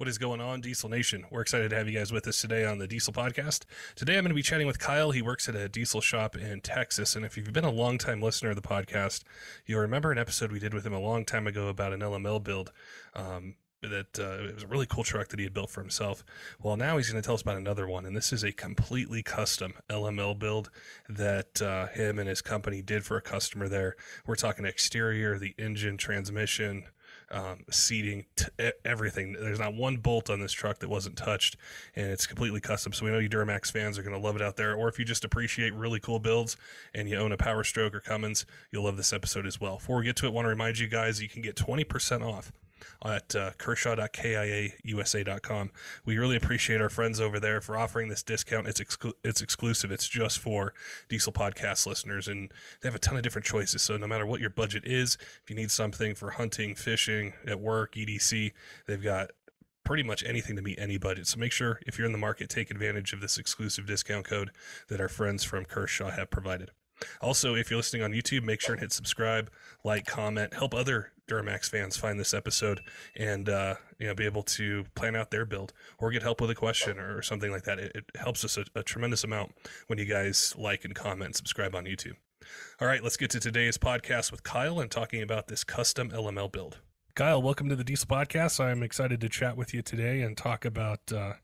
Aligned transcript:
What 0.00 0.08
is 0.08 0.16
going 0.16 0.40
on, 0.40 0.62
Diesel 0.62 0.88
Nation? 0.88 1.26
We're 1.30 1.42
excited 1.42 1.68
to 1.68 1.76
have 1.76 1.86
you 1.86 1.98
guys 1.98 2.10
with 2.10 2.26
us 2.26 2.40
today 2.40 2.64
on 2.64 2.78
the 2.78 2.86
Diesel 2.86 3.12
Podcast. 3.12 3.64
Today 3.94 4.16
I'm 4.16 4.24
going 4.24 4.30
to 4.30 4.34
be 4.34 4.40
chatting 4.40 4.66
with 4.66 4.78
Kyle. 4.78 5.10
He 5.10 5.20
works 5.20 5.46
at 5.46 5.54
a 5.54 5.68
diesel 5.68 6.00
shop 6.00 6.34
in 6.34 6.62
Texas. 6.62 7.14
And 7.14 7.22
if 7.22 7.36
you've 7.36 7.52
been 7.52 7.66
a 7.66 7.70
long-time 7.70 8.22
listener 8.22 8.48
of 8.48 8.56
the 8.56 8.62
podcast, 8.62 9.24
you'll 9.66 9.82
remember 9.82 10.10
an 10.10 10.16
episode 10.16 10.52
we 10.52 10.58
did 10.58 10.72
with 10.72 10.86
him 10.86 10.94
a 10.94 10.98
long 10.98 11.26
time 11.26 11.46
ago 11.46 11.68
about 11.68 11.92
an 11.92 12.00
LML 12.00 12.42
build. 12.42 12.72
Um, 13.14 13.56
that 13.82 14.18
uh, 14.18 14.48
it 14.48 14.54
was 14.54 14.62
a 14.62 14.68
really 14.68 14.86
cool 14.86 15.04
truck 15.04 15.28
that 15.28 15.38
he 15.38 15.44
had 15.44 15.52
built 15.52 15.68
for 15.68 15.82
himself. 15.82 16.24
Well, 16.62 16.76
now 16.76 16.96
he's 16.96 17.10
going 17.10 17.20
to 17.20 17.26
tell 17.26 17.34
us 17.34 17.42
about 17.42 17.58
another 17.58 17.86
one, 17.86 18.06
and 18.06 18.16
this 18.16 18.32
is 18.32 18.42
a 18.42 18.52
completely 18.52 19.22
custom 19.22 19.74
LML 19.88 20.38
build 20.38 20.70
that 21.08 21.60
uh, 21.60 21.88
him 21.88 22.18
and 22.18 22.28
his 22.28 22.40
company 22.40 22.80
did 22.80 23.04
for 23.04 23.18
a 23.18 23.22
customer 23.22 23.68
there. 23.68 23.96
We're 24.26 24.34
talking 24.34 24.64
exterior, 24.64 25.38
the 25.38 25.54
engine, 25.58 25.96
transmission, 25.96 26.84
um, 27.30 27.64
seating, 27.70 28.26
t- 28.36 28.46
everything. 28.84 29.34
There's 29.34 29.58
not 29.58 29.74
one 29.74 29.98
bolt 29.98 30.30
on 30.30 30.40
this 30.40 30.52
truck 30.52 30.78
that 30.80 30.88
wasn't 30.88 31.16
touched, 31.16 31.56
and 31.94 32.10
it's 32.10 32.26
completely 32.26 32.60
custom. 32.60 32.92
So 32.92 33.04
we 33.04 33.10
know 33.10 33.18
you 33.18 33.28
Duramax 33.28 33.70
fans 33.70 33.98
are 33.98 34.02
going 34.02 34.14
to 34.14 34.20
love 34.20 34.36
it 34.36 34.42
out 34.42 34.56
there. 34.56 34.74
Or 34.74 34.88
if 34.88 34.98
you 34.98 35.04
just 35.04 35.24
appreciate 35.24 35.74
really 35.74 36.00
cool 36.00 36.18
builds 36.18 36.56
and 36.94 37.08
you 37.08 37.16
own 37.16 37.32
a 37.32 37.36
Power 37.36 37.64
Stroke 37.64 37.94
or 37.94 38.00
Cummins, 38.00 38.46
you'll 38.70 38.84
love 38.84 38.96
this 38.96 39.12
episode 39.12 39.46
as 39.46 39.60
well. 39.60 39.76
Before 39.76 39.98
we 39.98 40.04
get 40.04 40.16
to 40.16 40.26
it, 40.26 40.30
I 40.30 40.32
want 40.32 40.46
to 40.46 40.50
remind 40.50 40.78
you 40.78 40.88
guys 40.88 41.22
you 41.22 41.28
can 41.28 41.42
get 41.42 41.56
20% 41.56 42.24
off 42.24 42.52
at 43.04 43.34
uh, 43.34 43.50
kershaw.kaiusa.com. 43.58 45.70
We 46.04 46.18
really 46.18 46.36
appreciate 46.36 46.80
our 46.80 46.88
friends 46.88 47.20
over 47.20 47.40
there 47.40 47.60
for 47.60 47.76
offering 47.76 48.08
this 48.08 48.22
discount. 48.22 48.66
It's 48.66 48.80
exclu- 48.80 49.12
it's 49.24 49.42
exclusive. 49.42 49.90
It's 49.90 50.08
just 50.08 50.38
for 50.38 50.72
Diesel 51.08 51.32
Podcast 51.32 51.86
listeners, 51.86 52.28
and 52.28 52.52
they 52.80 52.88
have 52.88 52.94
a 52.94 53.00
ton 53.00 53.16
of 53.16 53.22
different 53.22 53.46
choices. 53.46 53.82
So 53.82 53.96
no 53.96 54.06
matter 54.06 54.26
what 54.26 54.40
your 54.40 54.50
budget 54.50 54.84
is, 54.84 55.18
if 55.42 55.50
you 55.50 55.56
need 55.56 55.70
something 55.70 56.14
for 56.14 56.30
hunting, 56.30 56.74
fishing, 56.74 57.34
at 57.46 57.60
work, 57.60 57.94
EDC, 57.94 58.52
they've 58.86 59.02
got 59.02 59.30
pretty 59.84 60.02
much 60.02 60.24
anything 60.24 60.56
to 60.56 60.62
meet 60.62 60.78
any 60.78 60.98
budget. 60.98 61.26
So 61.26 61.38
make 61.38 61.52
sure 61.52 61.80
if 61.86 61.98
you're 61.98 62.06
in 62.06 62.12
the 62.12 62.18
market, 62.18 62.48
take 62.48 62.70
advantage 62.70 63.12
of 63.12 63.20
this 63.20 63.38
exclusive 63.38 63.86
discount 63.86 64.26
code 64.26 64.50
that 64.88 65.00
our 65.00 65.08
friends 65.08 65.42
from 65.42 65.64
Kershaw 65.64 66.10
have 66.10 66.30
provided. 66.30 66.70
Also, 67.20 67.54
if 67.54 67.70
you're 67.70 67.78
listening 67.78 68.02
on 68.02 68.12
YouTube, 68.12 68.42
make 68.42 68.60
sure 68.60 68.74
and 68.74 68.82
hit 68.82 68.92
subscribe, 68.92 69.50
like, 69.84 70.06
comment, 70.06 70.54
help 70.54 70.74
other 70.74 71.12
Duramax 71.30 71.70
fans 71.70 71.96
find 71.96 72.18
this 72.18 72.34
episode 72.34 72.80
and 73.16 73.48
uh, 73.48 73.76
you 73.98 74.06
know 74.06 74.14
be 74.14 74.24
able 74.24 74.42
to 74.42 74.84
plan 74.94 75.14
out 75.14 75.30
their 75.30 75.46
build 75.46 75.72
or 75.98 76.10
get 76.10 76.22
help 76.22 76.40
with 76.40 76.50
a 76.50 76.54
question 76.54 76.98
or 76.98 77.22
something 77.22 77.52
like 77.52 77.62
that. 77.64 77.78
It, 77.78 77.92
it 77.94 78.04
helps 78.16 78.44
us 78.44 78.56
a, 78.56 78.64
a, 78.74 78.82
tremendous 78.82 79.22
amount 79.22 79.52
when 79.86 79.98
you 79.98 80.06
guys 80.06 80.54
like 80.58 80.84
and 80.84 80.94
comment 80.94 81.26
and 81.26 81.36
subscribe 81.36 81.74
on 81.74 81.84
YouTube. 81.84 82.16
All 82.80 82.88
right, 82.88 83.02
let's 83.02 83.16
get 83.16 83.30
to 83.30 83.40
today's 83.40 83.78
podcast 83.78 84.32
with 84.32 84.42
Kyle 84.42 84.80
and 84.80 84.90
talking 84.90 85.22
about 85.22 85.46
this 85.46 85.62
custom 85.62 86.10
LML 86.10 86.50
build. 86.50 86.78
Kyle, 87.14 87.42
welcome 87.42 87.68
to 87.68 87.76
the 87.76 87.84
Diesel 87.84 88.08
Podcast. 88.08 88.64
I'm 88.64 88.82
excited 88.82 89.20
to 89.20 89.28
chat 89.28 89.56
with 89.56 89.74
you 89.74 89.82
today 89.82 90.22
and 90.22 90.36
talk 90.36 90.64
about 90.64 91.12
uh, 91.12 91.34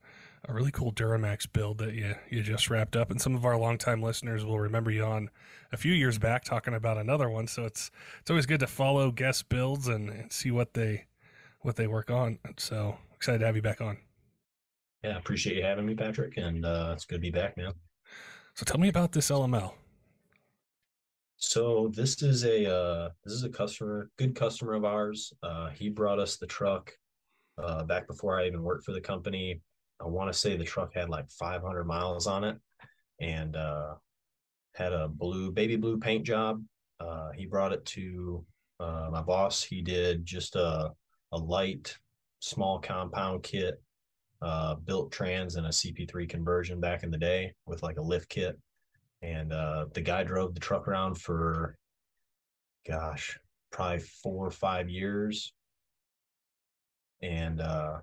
a 0.48 0.54
really 0.54 0.70
cool 0.70 0.92
Duramax 0.92 1.50
build 1.52 1.78
that 1.78 1.94
you 1.94 2.14
you 2.30 2.42
just 2.42 2.70
wrapped 2.70 2.96
up, 2.96 3.10
and 3.10 3.20
some 3.20 3.34
of 3.34 3.44
our 3.44 3.56
longtime 3.56 4.02
listeners 4.02 4.44
will 4.44 4.60
remember 4.60 4.90
you 4.90 5.04
on 5.04 5.30
a 5.72 5.76
few 5.76 5.92
years 5.92 6.18
back 6.18 6.44
talking 6.44 6.74
about 6.74 6.98
another 6.98 7.28
one. 7.28 7.46
So 7.46 7.64
it's 7.64 7.90
it's 8.20 8.30
always 8.30 8.46
good 8.46 8.60
to 8.60 8.66
follow 8.66 9.10
guest 9.10 9.48
builds 9.48 9.88
and, 9.88 10.08
and 10.08 10.32
see 10.32 10.50
what 10.50 10.74
they 10.74 11.06
what 11.60 11.76
they 11.76 11.86
work 11.86 12.10
on. 12.10 12.38
So 12.56 12.96
excited 13.14 13.40
to 13.40 13.46
have 13.46 13.56
you 13.56 13.62
back 13.62 13.80
on. 13.80 13.98
Yeah, 15.02 15.18
appreciate 15.18 15.56
you 15.56 15.62
having 15.62 15.86
me, 15.86 15.94
Patrick, 15.94 16.36
and 16.36 16.64
uh, 16.64 16.90
it's 16.92 17.04
good 17.04 17.16
to 17.16 17.20
be 17.20 17.30
back, 17.30 17.56
man. 17.56 17.72
So 18.54 18.64
tell 18.64 18.78
me 18.78 18.88
about 18.88 19.12
this 19.12 19.30
LML. 19.30 19.72
So 21.38 21.92
this 21.94 22.22
is 22.22 22.44
a 22.44 22.72
uh, 22.72 23.08
this 23.24 23.34
is 23.34 23.44
a 23.44 23.48
customer, 23.48 24.10
good 24.16 24.34
customer 24.34 24.74
of 24.74 24.84
ours. 24.84 25.32
Uh, 25.42 25.70
he 25.70 25.88
brought 25.88 26.18
us 26.18 26.36
the 26.36 26.46
truck 26.46 26.92
uh, 27.62 27.84
back 27.84 28.06
before 28.06 28.40
I 28.40 28.46
even 28.46 28.62
worked 28.62 28.84
for 28.84 28.92
the 28.92 29.00
company. 29.00 29.60
I 30.00 30.04
want 30.06 30.32
to 30.32 30.38
say 30.38 30.56
the 30.56 30.64
truck 30.64 30.94
had 30.94 31.08
like 31.08 31.30
500 31.30 31.84
miles 31.84 32.26
on 32.26 32.44
it, 32.44 32.56
and 33.20 33.56
uh, 33.56 33.94
had 34.74 34.92
a 34.92 35.08
blue 35.08 35.50
baby 35.50 35.76
blue 35.76 35.98
paint 35.98 36.24
job. 36.24 36.62
Uh, 37.00 37.30
he 37.32 37.46
brought 37.46 37.72
it 37.72 37.84
to 37.86 38.44
uh, 38.80 39.08
my 39.10 39.22
boss. 39.22 39.62
He 39.62 39.82
did 39.82 40.24
just 40.24 40.56
a 40.56 40.92
a 41.32 41.38
light 41.38 41.96
small 42.40 42.78
compound 42.78 43.42
kit, 43.42 43.82
uh, 44.42 44.74
built 44.74 45.10
trans 45.10 45.56
and 45.56 45.66
a 45.66 45.70
CP3 45.70 46.28
conversion 46.28 46.80
back 46.80 47.02
in 47.02 47.10
the 47.10 47.18
day 47.18 47.52
with 47.66 47.82
like 47.82 47.98
a 47.98 48.02
lift 48.02 48.28
kit. 48.28 48.58
And 49.22 49.52
uh, 49.52 49.86
the 49.92 50.02
guy 50.02 50.22
drove 50.24 50.54
the 50.54 50.60
truck 50.60 50.86
around 50.86 51.16
for, 51.16 51.76
gosh, 52.86 53.38
probably 53.72 54.00
four 54.00 54.46
or 54.46 54.50
five 54.50 54.88
years. 54.88 55.52
And 57.22 57.60
uh, 57.60 57.98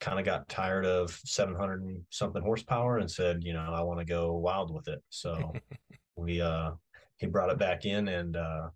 kind 0.00 0.18
of 0.18 0.24
got 0.24 0.48
tired 0.48 0.84
of 0.84 1.10
700 1.24 1.82
and 1.82 2.00
something 2.10 2.42
horsepower 2.42 2.98
and 2.98 3.10
said, 3.10 3.42
you 3.42 3.52
know, 3.52 3.72
I 3.72 3.80
want 3.82 3.98
to 4.00 4.04
go 4.04 4.34
wild 4.36 4.72
with 4.72 4.88
it. 4.88 5.02
So 5.10 5.52
we 6.16 6.40
uh 6.40 6.70
he 7.18 7.26
brought 7.26 7.50
it 7.50 7.58
back 7.58 7.84
in 7.84 8.08
and 8.08 8.36
uh 8.36 8.68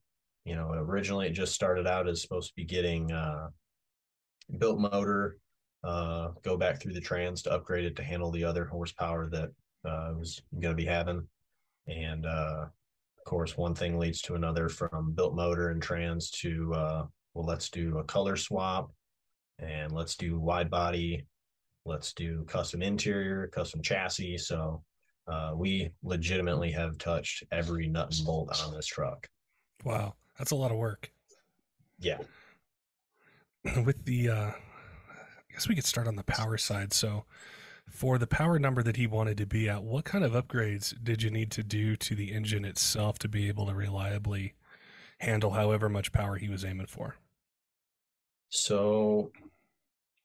you 0.45 0.55
know 0.55 0.71
originally 0.73 1.27
it 1.27 1.33
just 1.33 1.55
started 1.55 1.87
out 1.87 2.09
as 2.09 2.23
supposed 2.23 2.49
to 2.49 2.55
be 2.55 2.65
getting 2.65 3.11
uh 3.13 3.49
built 4.59 4.79
motor 4.79 5.39
uh 5.85 6.29
go 6.43 6.57
back 6.57 6.81
through 6.81 6.93
the 6.93 7.01
trans 7.01 7.43
to 7.43 7.53
upgrade 7.53 7.85
it 7.85 7.97
to 7.97 8.03
handle 8.03 8.31
the 8.31 8.45
other 8.45 8.65
horsepower 8.65 9.29
that 9.31 9.51
uh 9.85 10.13
was 10.17 10.41
going 10.53 10.77
to 10.77 10.83
be 10.83 10.87
having 10.87 11.27
and 11.89 12.27
uh 12.27 12.65
of 12.67 13.25
course 13.25 13.57
one 13.57 13.75
thing 13.75 13.99
leads 13.99 14.21
to 14.21 14.35
another 14.35 14.69
from 14.69 15.13
built 15.13 15.35
motor 15.35 15.71
and 15.71 15.83
trans 15.83 16.31
to 16.31 16.73
uh 16.75 17.05
well 17.35 17.47
let's 17.47 17.71
do 17.71 17.99
a 17.99 18.05
color 18.05 18.37
swap 18.37 18.91
and 19.61 19.93
let's 19.93 20.17
do 20.17 20.39
wide 20.39 20.71
body 20.71 21.27
let's 21.87 22.13
do 22.13 22.45
custom 22.45 22.83
interior 22.83 23.49
custom 23.49 23.81
chassis 23.83 24.37
so 24.37 24.83
uh, 25.31 25.53
we 25.55 25.91
legitimately 26.03 26.73
have 26.73 26.99
touched 26.99 27.45
every 27.53 27.87
nut 27.87 28.13
and 28.17 28.27
bolt 28.27 28.65
on 28.65 28.75
this 28.75 28.87
truck. 28.87 29.29
Wow, 29.85 30.15
that's 30.37 30.51
a 30.51 30.57
lot 30.57 30.73
of 30.73 30.77
work. 30.77 31.13
Yeah. 32.01 32.19
With 33.85 34.05
the, 34.05 34.31
uh, 34.31 34.51
I 34.51 35.53
guess 35.53 35.69
we 35.69 35.77
could 35.77 35.85
start 35.85 36.09
on 36.09 36.17
the 36.17 36.25
power 36.25 36.59
side. 36.59 36.93
So, 36.93 37.25
for 37.89 38.19
the 38.19 38.27
power 38.27 38.59
number 38.59 38.83
that 38.83 38.97
he 38.97 39.07
wanted 39.07 39.37
to 39.39 39.47
be 39.47 39.69
at, 39.69 39.83
what 39.83 40.05
kind 40.05 40.25
of 40.25 40.33
upgrades 40.33 40.95
did 41.03 41.23
you 41.23 41.31
need 41.31 41.51
to 41.53 41.63
do 41.63 41.97
to 41.97 42.15
the 42.15 42.33
engine 42.33 42.65
itself 42.65 43.19
to 43.19 43.29
be 43.29 43.49
able 43.49 43.67
to 43.67 43.75
reliably 43.75 44.55
handle 45.19 45.51
however 45.51 45.89
much 45.89 46.13
power 46.13 46.37
he 46.37 46.49
was 46.49 46.65
aiming 46.65 46.87
for? 46.87 47.17
So, 48.49 49.33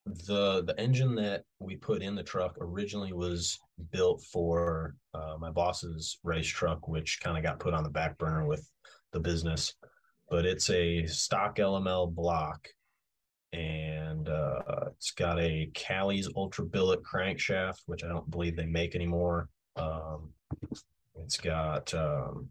the 0.05 0.63
the 0.63 0.79
engine 0.79 1.15
that 1.15 1.43
we 1.59 1.75
put 1.75 2.01
in 2.01 2.15
the 2.15 2.23
truck 2.23 2.55
originally 2.59 3.11
was 3.11 3.59
built 3.91 4.23
for 4.31 4.95
uh, 5.13 5.35
my 5.39 5.49
boss's 5.49 6.19
race 6.23 6.47
truck, 6.47 6.87
which 6.87 7.19
kind 7.21 7.37
of 7.37 7.43
got 7.43 7.59
put 7.59 7.73
on 7.73 7.83
the 7.83 7.89
back 7.89 8.17
burner 8.17 8.45
with 8.45 8.69
the 9.11 9.19
business. 9.19 9.73
But 10.29 10.45
it's 10.45 10.69
a 10.69 11.05
stock 11.07 11.57
LML 11.57 12.13
block, 12.13 12.67
and 13.51 14.29
uh, 14.29 14.89
it's 14.95 15.11
got 15.11 15.39
a 15.39 15.69
Callies 15.73 16.27
Ultra 16.35 16.65
Billet 16.65 17.01
crankshaft, 17.03 17.81
which 17.87 18.03
I 18.03 18.07
don't 18.07 18.29
believe 18.29 18.55
they 18.55 18.65
make 18.65 18.95
anymore. 18.95 19.49
Um, 19.75 20.29
it's 21.15 21.37
got 21.37 21.93
um, 21.93 22.49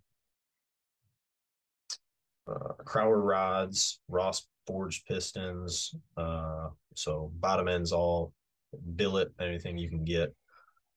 uh, 2.48 2.74
Crower 2.84 3.20
rods, 3.20 4.00
Ross 4.08 4.46
forged 4.66 5.06
pistons. 5.06 5.94
Uh, 6.16 6.68
so 6.94 7.30
bottom 7.40 7.68
end's 7.68 7.92
all 7.92 8.32
billet, 8.96 9.32
anything 9.40 9.78
you 9.78 9.88
can 9.88 10.04
get. 10.04 10.34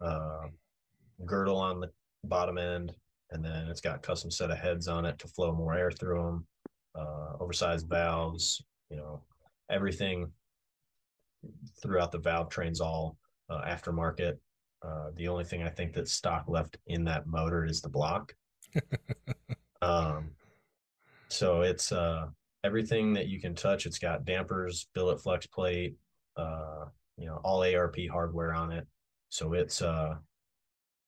Uh, 0.01 0.47
girdle 1.25 1.57
on 1.57 1.79
the 1.79 1.89
bottom 2.23 2.57
end, 2.57 2.93
and 3.31 3.43
then 3.43 3.67
it's 3.67 3.81
got 3.81 4.01
custom 4.01 4.31
set 4.31 4.51
of 4.51 4.57
heads 4.57 4.87
on 4.87 5.05
it 5.05 5.17
to 5.19 5.27
flow 5.27 5.53
more 5.53 5.73
air 5.73 5.91
through 5.91 6.23
them. 6.23 6.47
Uh, 6.95 7.33
oversized 7.39 7.87
valves, 7.87 8.63
you 8.89 8.97
know, 8.97 9.21
everything 9.69 10.31
throughout 11.81 12.11
the 12.11 12.17
valve 12.17 12.49
train's 12.49 12.81
all 12.81 13.17
uh, 13.49 13.61
aftermarket. 13.61 14.37
Uh, 14.83 15.09
the 15.15 15.27
only 15.27 15.43
thing 15.43 15.63
I 15.63 15.69
think 15.69 15.93
that's 15.93 16.13
stock 16.13 16.45
left 16.47 16.77
in 16.87 17.03
that 17.05 17.27
motor 17.27 17.65
is 17.65 17.81
the 17.81 17.89
block. 17.89 18.33
um, 19.81 20.31
so 21.29 21.61
it's 21.61 21.91
uh, 21.91 22.27
everything 22.67 23.13
that 23.13 23.27
you 23.27 23.39
can 23.39 23.55
touch. 23.55 23.85
It's 23.85 23.97
got 23.97 24.25
dampers, 24.25 24.87
billet 24.93 25.21
flex 25.23 25.47
plate, 25.47 25.95
uh, 26.35 26.85
you 27.17 27.25
know, 27.25 27.39
all 27.43 27.63
ARP 27.63 27.95
hardware 28.11 28.53
on 28.53 28.71
it. 28.73 28.85
So 29.29 29.53
it's 29.53 29.81
uh, 29.81 30.15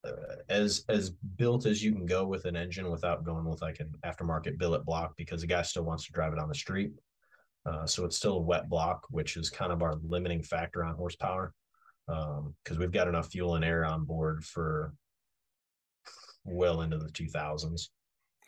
uh, 0.05 0.11
as 0.47 0.85
as 0.87 1.09
built 1.09 1.65
as 1.65 1.83
you 1.83 1.91
can 1.91 2.05
go 2.05 2.25
with 2.25 2.45
an 2.45 2.55
engine 2.55 2.89
without 2.89 3.25
going 3.25 3.45
with 3.45 3.61
like 3.61 3.79
an 3.81 3.93
aftermarket 4.05 4.57
billet 4.57 4.85
block 4.85 5.13
because 5.17 5.41
the 5.41 5.47
guy 5.47 5.61
still 5.61 5.83
wants 5.83 6.05
to 6.05 6.13
drive 6.13 6.31
it 6.33 6.39
on 6.39 6.47
the 6.47 6.55
street. 6.55 6.91
Uh, 7.65 7.85
so 7.85 8.05
it's 8.05 8.15
still 8.15 8.37
a 8.37 8.41
wet 8.41 8.69
block, 8.69 9.05
which 9.09 9.35
is 9.35 9.49
kind 9.49 9.71
of 9.71 9.81
our 9.81 9.95
limiting 10.01 10.41
factor 10.41 10.83
on 10.83 10.95
horsepower 10.95 11.53
because 12.07 12.77
um, 12.77 12.79
we've 12.79 12.91
got 12.91 13.07
enough 13.07 13.29
fuel 13.29 13.55
and 13.55 13.65
air 13.65 13.85
on 13.85 14.05
board 14.05 14.43
for 14.43 14.93
well 16.43 16.81
into 16.81 16.97
the 16.97 17.11
2000s. 17.11 17.89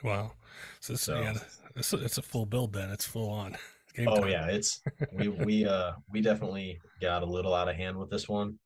Wow. 0.02 0.32
So, 0.80 0.92
this, 0.94 1.02
so 1.02 1.20
yeah, 1.20 1.34
it's, 1.76 1.92
it's 1.92 2.18
a 2.18 2.22
full 2.22 2.46
build 2.46 2.72
then. 2.72 2.90
It's 2.90 3.06
full 3.06 3.30
on. 3.30 3.56
Game 3.94 4.08
oh 4.08 4.20
time. 4.20 4.28
yeah, 4.28 4.46
it's 4.46 4.80
we 5.12 5.28
we 5.28 5.66
uh 5.66 5.92
we 6.10 6.20
definitely 6.22 6.80
got 7.00 7.22
a 7.22 7.26
little 7.26 7.54
out 7.54 7.68
of 7.68 7.76
hand 7.76 7.96
with 7.96 8.10
this 8.10 8.28
one. 8.28 8.58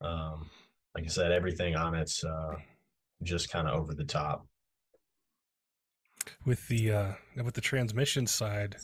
Um, 0.00 0.50
like 0.94 1.04
I 1.04 1.08
said, 1.08 1.32
everything 1.32 1.74
on 1.74 1.94
it's 1.94 2.22
uh 2.22 2.56
just 3.22 3.50
kind 3.50 3.66
of 3.66 3.74
over 3.74 3.94
the 3.94 4.04
top. 4.04 4.46
with 6.44 6.66
the 6.68 6.92
uh 6.92 7.12
with 7.42 7.54
the 7.54 7.60
transmission 7.60 8.26
side 8.26 8.76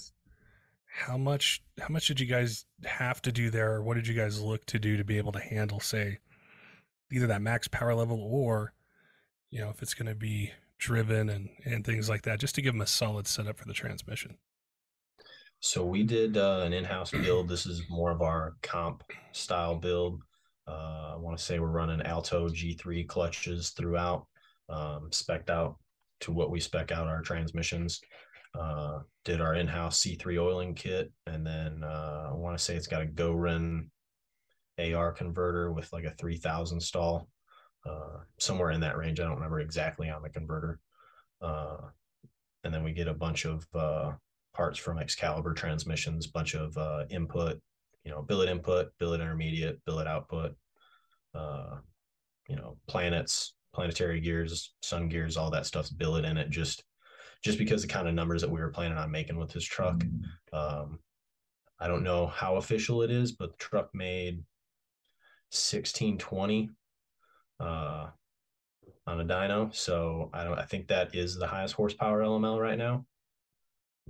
how 0.92 1.16
much 1.16 1.62
how 1.78 1.88
much 1.88 2.06
did 2.08 2.18
you 2.20 2.26
guys 2.26 2.64
have 2.84 3.22
to 3.22 3.30
do 3.30 3.50
there 3.50 3.74
or 3.74 3.82
what 3.82 3.94
did 3.94 4.06
you 4.06 4.14
guys 4.14 4.40
look 4.40 4.64
to 4.66 4.78
do 4.78 4.96
to 4.96 5.04
be 5.04 5.18
able 5.18 5.32
to 5.32 5.40
handle 5.40 5.80
say 5.80 6.18
either 7.12 7.26
that 7.26 7.42
max 7.42 7.68
power 7.68 7.94
level 7.94 8.20
or 8.20 8.72
you 9.50 9.60
know 9.60 9.70
if 9.70 9.82
it's 9.82 9.94
going 9.94 10.08
to 10.08 10.14
be 10.14 10.50
driven 10.80 11.28
and 11.28 11.48
and 11.66 11.84
things 11.84 12.08
like 12.08 12.22
that 12.22 12.40
just 12.40 12.54
to 12.54 12.62
give 12.62 12.72
them 12.74 12.80
a 12.80 12.86
solid 12.86 13.26
setup 13.26 13.56
for 13.58 13.66
the 13.66 13.74
transmission 13.74 14.36
So 15.60 15.84
we 15.84 16.02
did 16.02 16.38
uh, 16.38 16.62
an 16.64 16.72
in-house 16.72 17.10
build. 17.10 17.48
This 17.48 17.66
is 17.66 17.82
more 17.90 18.10
of 18.10 18.22
our 18.22 18.56
comp 18.62 19.04
style 19.32 19.76
build. 19.76 20.22
Uh, 20.66 21.12
I 21.12 21.16
want 21.16 21.36
to 21.36 21.44
say 21.44 21.58
we're 21.58 21.68
running 21.68 22.00
Alto 22.02 22.48
G3 22.48 23.06
clutches 23.06 23.70
throughout, 23.70 24.26
um, 24.70 25.10
out 25.48 25.76
to 26.20 26.32
what 26.32 26.50
we 26.50 26.60
spec 26.60 26.92
out 26.92 27.08
our 27.08 27.20
transmissions. 27.20 28.00
Uh, 28.58 29.00
did 29.24 29.40
our 29.40 29.54
in-house 29.54 30.02
C3 30.02 30.40
oiling 30.40 30.74
kit, 30.74 31.12
and 31.26 31.46
then 31.46 31.84
uh, 31.84 32.30
I 32.30 32.34
want 32.34 32.56
to 32.56 32.64
say 32.64 32.74
it's 32.74 32.86
got 32.86 33.02
a 33.02 33.06
Goerend 33.06 33.90
AR 34.78 35.12
converter 35.12 35.72
with 35.72 35.92
like 35.92 36.04
a 36.04 36.14
3000 36.14 36.80
stall, 36.80 37.28
uh, 37.86 38.18
somewhere 38.38 38.70
in 38.70 38.80
that 38.80 38.96
range. 38.96 39.20
I 39.20 39.24
don't 39.24 39.36
remember 39.36 39.60
exactly 39.60 40.10
on 40.10 40.22
the 40.22 40.28
converter. 40.28 40.78
Uh, 41.40 41.78
and 42.64 42.72
then 42.72 42.84
we 42.84 42.92
get 42.92 43.08
a 43.08 43.14
bunch 43.14 43.44
of 43.44 43.66
uh, 43.74 44.12
parts 44.54 44.78
from 44.78 44.98
Excalibur 44.98 45.54
transmissions, 45.54 46.26
bunch 46.26 46.54
of 46.54 46.76
uh, 46.76 47.04
input, 47.10 47.60
you 48.04 48.10
know, 48.10 48.22
billet 48.22 48.48
input, 48.48 48.90
billet 48.98 49.20
intermediate, 49.20 49.82
billet 49.86 50.06
output, 50.06 50.54
uh, 51.34 51.76
you 52.48 52.56
know, 52.56 52.76
planets, 52.86 53.54
planetary 53.72 54.20
gears, 54.20 54.74
sun 54.82 55.08
gears, 55.08 55.36
all 55.36 55.50
that 55.50 55.66
stuff's 55.66 55.90
billet 55.90 56.24
in 56.24 56.36
it. 56.36 56.50
Just, 56.50 56.84
just 57.42 57.58
because 57.58 57.82
the 57.82 57.88
kind 57.88 58.08
of 58.08 58.14
numbers 58.14 58.42
that 58.42 58.50
we 58.50 58.60
were 58.60 58.70
planning 58.70 58.98
on 58.98 59.10
making 59.10 59.38
with 59.38 59.50
this 59.50 59.64
truck. 59.64 60.04
Um, 60.52 60.98
I 61.78 61.88
don't 61.88 62.04
know 62.04 62.26
how 62.26 62.56
official 62.56 63.02
it 63.02 63.10
is, 63.10 63.32
but 63.32 63.52
the 63.52 63.64
truck 63.64 63.88
made 63.94 64.34
1620 65.52 66.68
uh, 67.60 68.08
on 69.06 69.20
a 69.20 69.24
dyno. 69.24 69.74
So 69.74 70.30
I 70.32 70.44
don't. 70.44 70.58
I 70.58 70.64
think 70.64 70.88
that 70.88 71.14
is 71.14 71.36
the 71.36 71.46
highest 71.46 71.74
horsepower 71.74 72.22
LML 72.22 72.60
right 72.60 72.78
now 72.78 73.04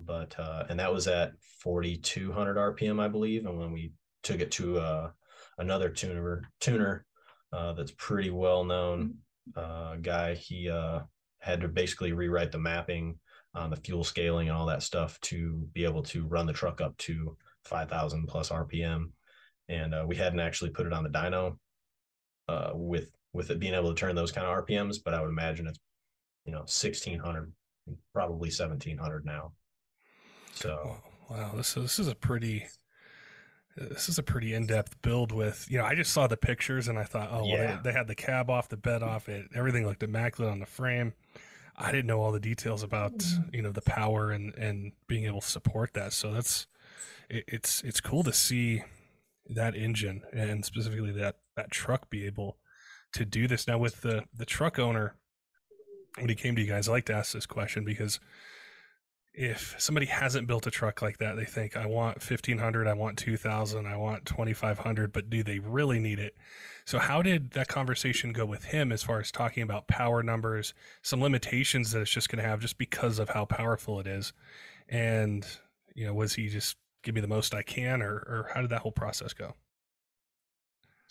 but 0.06 0.38
uh, 0.38 0.64
and 0.68 0.78
that 0.78 0.92
was 0.92 1.06
at 1.06 1.32
4200 1.40 2.56
rpm 2.56 3.00
i 3.00 3.08
believe 3.08 3.46
and 3.46 3.58
when 3.58 3.72
we 3.72 3.92
took 4.22 4.40
it 4.40 4.50
to 4.50 4.78
uh, 4.78 5.10
another 5.58 5.88
tuner 5.88 6.42
tuner 6.60 7.04
uh, 7.52 7.72
that's 7.72 7.92
pretty 7.96 8.30
well 8.30 8.64
known 8.64 9.14
uh, 9.56 9.96
guy 9.96 10.34
he 10.34 10.70
uh, 10.70 11.00
had 11.38 11.60
to 11.60 11.68
basically 11.68 12.12
rewrite 12.12 12.52
the 12.52 12.58
mapping 12.58 13.18
on 13.54 13.70
the 13.70 13.76
fuel 13.76 14.04
scaling 14.04 14.48
and 14.48 14.56
all 14.56 14.66
that 14.66 14.82
stuff 14.82 15.20
to 15.20 15.68
be 15.72 15.84
able 15.84 16.02
to 16.02 16.26
run 16.26 16.46
the 16.46 16.52
truck 16.52 16.80
up 16.80 16.96
to 16.98 17.36
5000 17.64 18.26
plus 18.26 18.50
rpm 18.50 19.10
and 19.68 19.94
uh, 19.94 20.04
we 20.06 20.16
hadn't 20.16 20.40
actually 20.40 20.70
put 20.70 20.86
it 20.86 20.92
on 20.92 21.02
the 21.02 21.10
dyno 21.10 21.56
uh, 22.48 22.70
with 22.74 23.10
with 23.32 23.50
it 23.50 23.58
being 23.58 23.74
able 23.74 23.94
to 23.94 23.98
turn 23.98 24.14
those 24.14 24.32
kind 24.32 24.46
of 24.46 24.66
rpms 24.66 24.96
but 25.04 25.14
i 25.14 25.20
would 25.20 25.30
imagine 25.30 25.66
it's 25.66 25.78
you 26.44 26.52
know 26.52 26.60
1600 26.60 27.52
probably 28.12 28.48
1700 28.48 29.24
now. 29.24 29.52
So 30.52 30.96
wow, 31.28 31.36
wow 31.36 31.52
this 31.56 31.76
is, 31.76 31.82
this 31.82 31.98
is 31.98 32.08
a 32.08 32.14
pretty 32.14 32.66
this 33.76 34.08
is 34.08 34.18
a 34.18 34.22
pretty 34.22 34.52
in-depth 34.52 35.00
build 35.00 35.32
with 35.32 35.66
you 35.70 35.78
know 35.78 35.84
i 35.84 35.94
just 35.94 36.12
saw 36.12 36.26
the 36.26 36.36
pictures 36.36 36.88
and 36.88 36.98
i 36.98 37.04
thought 37.04 37.28
oh 37.30 37.38
well, 37.38 37.46
Yeah. 37.46 37.76
they, 37.82 37.90
they 37.90 37.96
had 37.96 38.08
the 38.08 38.16
cab 38.16 38.50
off 38.50 38.68
the 38.68 38.76
bed 38.76 39.02
off 39.02 39.28
it 39.28 39.46
everything 39.54 39.86
looked 39.86 40.02
immaculate 40.02 40.52
on 40.52 40.60
the 40.60 40.66
frame. 40.66 41.14
I 41.82 41.92
didn't 41.92 42.08
know 42.08 42.20
all 42.20 42.32
the 42.32 42.40
details 42.40 42.82
about 42.82 43.16
mm. 43.16 43.54
you 43.54 43.62
know 43.62 43.72
the 43.72 43.80
power 43.80 44.30
and 44.30 44.54
and 44.54 44.92
being 45.06 45.24
able 45.24 45.40
to 45.40 45.46
support 45.46 45.94
that. 45.94 46.12
So 46.12 46.30
that's 46.30 46.66
it, 47.30 47.44
it's 47.48 47.82
it's 47.82 48.02
cool 48.02 48.22
to 48.24 48.34
see 48.34 48.82
that 49.48 49.74
engine 49.74 50.22
and 50.30 50.62
specifically 50.64 51.12
that 51.12 51.36
that 51.56 51.70
truck 51.70 52.10
be 52.10 52.26
able 52.26 52.58
to 53.12 53.24
do 53.24 53.46
this. 53.46 53.66
Now 53.66 53.78
with 53.78 54.02
the 54.02 54.24
the 54.34 54.46
truck 54.46 54.78
owner 54.78 55.16
when 56.18 56.28
he 56.28 56.34
came 56.34 56.56
to 56.56 56.62
you 56.62 56.68
guys 56.68 56.88
i 56.88 56.92
like 56.92 57.04
to 57.06 57.14
ask 57.14 57.32
this 57.32 57.46
question 57.46 57.84
because 57.84 58.18
if 59.32 59.76
somebody 59.78 60.06
hasn't 60.06 60.48
built 60.48 60.66
a 60.66 60.70
truck 60.70 61.00
like 61.02 61.18
that 61.18 61.36
they 61.36 61.44
think 61.44 61.76
i 61.76 61.86
want 61.86 62.16
1500 62.16 62.88
i 62.88 62.92
want 62.92 63.16
2000 63.16 63.86
i 63.86 63.96
want 63.96 64.26
2500 64.26 65.12
but 65.12 65.30
do 65.30 65.42
they 65.42 65.58
really 65.58 65.98
need 65.98 66.18
it? 66.18 66.34
So 66.84 66.98
how 66.98 67.22
did 67.22 67.52
that 67.52 67.68
conversation 67.68 68.32
go 68.32 68.44
with 68.44 68.64
him 68.64 68.90
as 68.90 69.04
far 69.04 69.20
as 69.20 69.30
talking 69.30 69.62
about 69.62 69.86
power 69.86 70.22
numbers 70.24 70.74
some 71.02 71.20
limitations 71.20 71.92
that 71.92 72.00
it's 72.00 72.10
just 72.10 72.28
going 72.28 72.42
to 72.42 72.48
have 72.48 72.60
just 72.60 72.78
because 72.78 73.20
of 73.20 73.28
how 73.28 73.44
powerful 73.44 74.00
it 74.00 74.08
is? 74.08 74.32
And 74.88 75.46
you 75.94 76.04
know 76.06 76.14
was 76.14 76.34
he 76.34 76.48
just 76.48 76.76
give 77.02 77.14
me 77.14 77.20
the 77.20 77.28
most 77.28 77.54
i 77.54 77.62
can 77.62 78.02
or 78.02 78.14
or 78.14 78.50
how 78.54 78.60
did 78.60 78.70
that 78.70 78.80
whole 78.80 78.92
process 78.92 79.32
go 79.32 79.54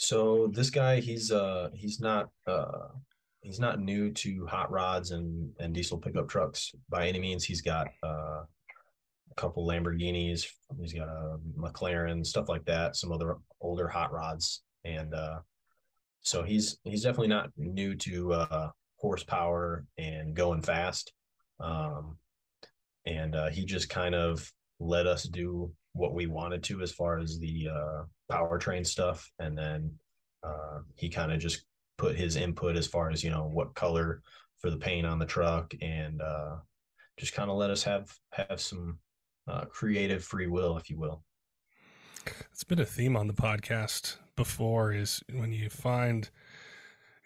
So 0.02 0.48
this 0.54 0.70
guy, 0.70 1.02
he's 1.02 1.30
uh 1.30 1.70
he's 1.74 2.00
not 2.00 2.30
uh 2.48 2.88
he's 3.42 3.60
not 3.60 3.82
new 3.82 4.12
to 4.14 4.48
hot 4.48 4.72
rods 4.72 5.12
and 5.12 5.52
and 5.60 5.74
diesel 5.74 5.98
pickup 5.98 6.30
trucks 6.30 6.72
by 6.88 7.08
any 7.10 7.20
means. 7.20 7.44
He's 7.44 7.62
got 7.62 7.88
uh 8.02 8.44
a 9.30 9.36
couple 9.36 9.68
Lamborghinis, 9.68 10.46
he's 10.80 10.94
got 10.94 11.10
a 11.10 11.38
McLaren, 11.58 12.26
stuff 12.26 12.48
like 12.48 12.64
that, 12.64 12.96
some 12.96 13.12
other 13.12 13.36
older 13.60 13.90
hot 13.90 14.14
rods, 14.14 14.62
and 14.86 15.14
uh 15.14 15.40
so 16.22 16.44
he's 16.44 16.78
he's 16.86 17.04
definitely 17.04 17.28
not 17.28 17.52
new 17.58 17.94
to 17.96 18.34
uh 18.34 18.70
horsepower 18.96 19.86
and 19.98 20.34
going 20.34 20.62
fast. 20.62 21.12
Um 21.60 22.18
and 23.06 23.36
uh 23.36 23.50
he 23.50 23.66
just 23.66 23.90
kind 23.90 24.16
of 24.16 24.50
let 24.80 25.08
us 25.08 25.24
do 25.24 25.74
what 25.94 26.14
we 26.14 26.28
wanted 26.28 26.64
to 26.64 26.82
as 26.82 26.92
far 26.92 27.20
as 27.20 27.40
the 27.40 27.70
uh 27.74 28.04
powertrain 28.32 28.86
stuff. 28.86 29.30
And 29.40 29.58
then 29.58 29.92
uh, 30.44 30.80
he 30.96 31.10
kind 31.10 31.32
of 31.32 31.40
just 31.40 31.66
put 31.98 32.16
his 32.16 32.36
input 32.36 32.78
as 32.78 32.88
far 32.88 33.10
as 33.10 33.24
you 33.24 33.30
know 33.30 33.50
what 33.52 33.76
color 33.76 34.22
for 34.60 34.70
the 34.70 34.78
paint 34.78 35.06
on 35.06 35.20
the 35.20 35.26
truck 35.26 35.74
and 35.82 36.22
uh, 36.22 36.56
just 37.18 37.34
kind 37.34 37.50
of 37.50 37.58
let 37.58 37.70
us 37.70 37.84
have 37.84 38.14
have 38.32 38.60
some 38.60 38.98
uh, 39.48 39.66
creative 39.66 40.24
free 40.24 40.48
will 40.48 40.78
if 40.78 40.90
you 40.90 40.98
will. 40.98 41.24
It's 42.52 42.64
been 42.64 42.80
a 42.80 42.86
theme 42.86 43.16
on 43.16 43.28
the 43.28 43.34
podcast 43.34 44.18
before 44.36 44.94
is 44.94 45.24
when 45.32 45.52
you 45.52 45.70
find 45.70 46.30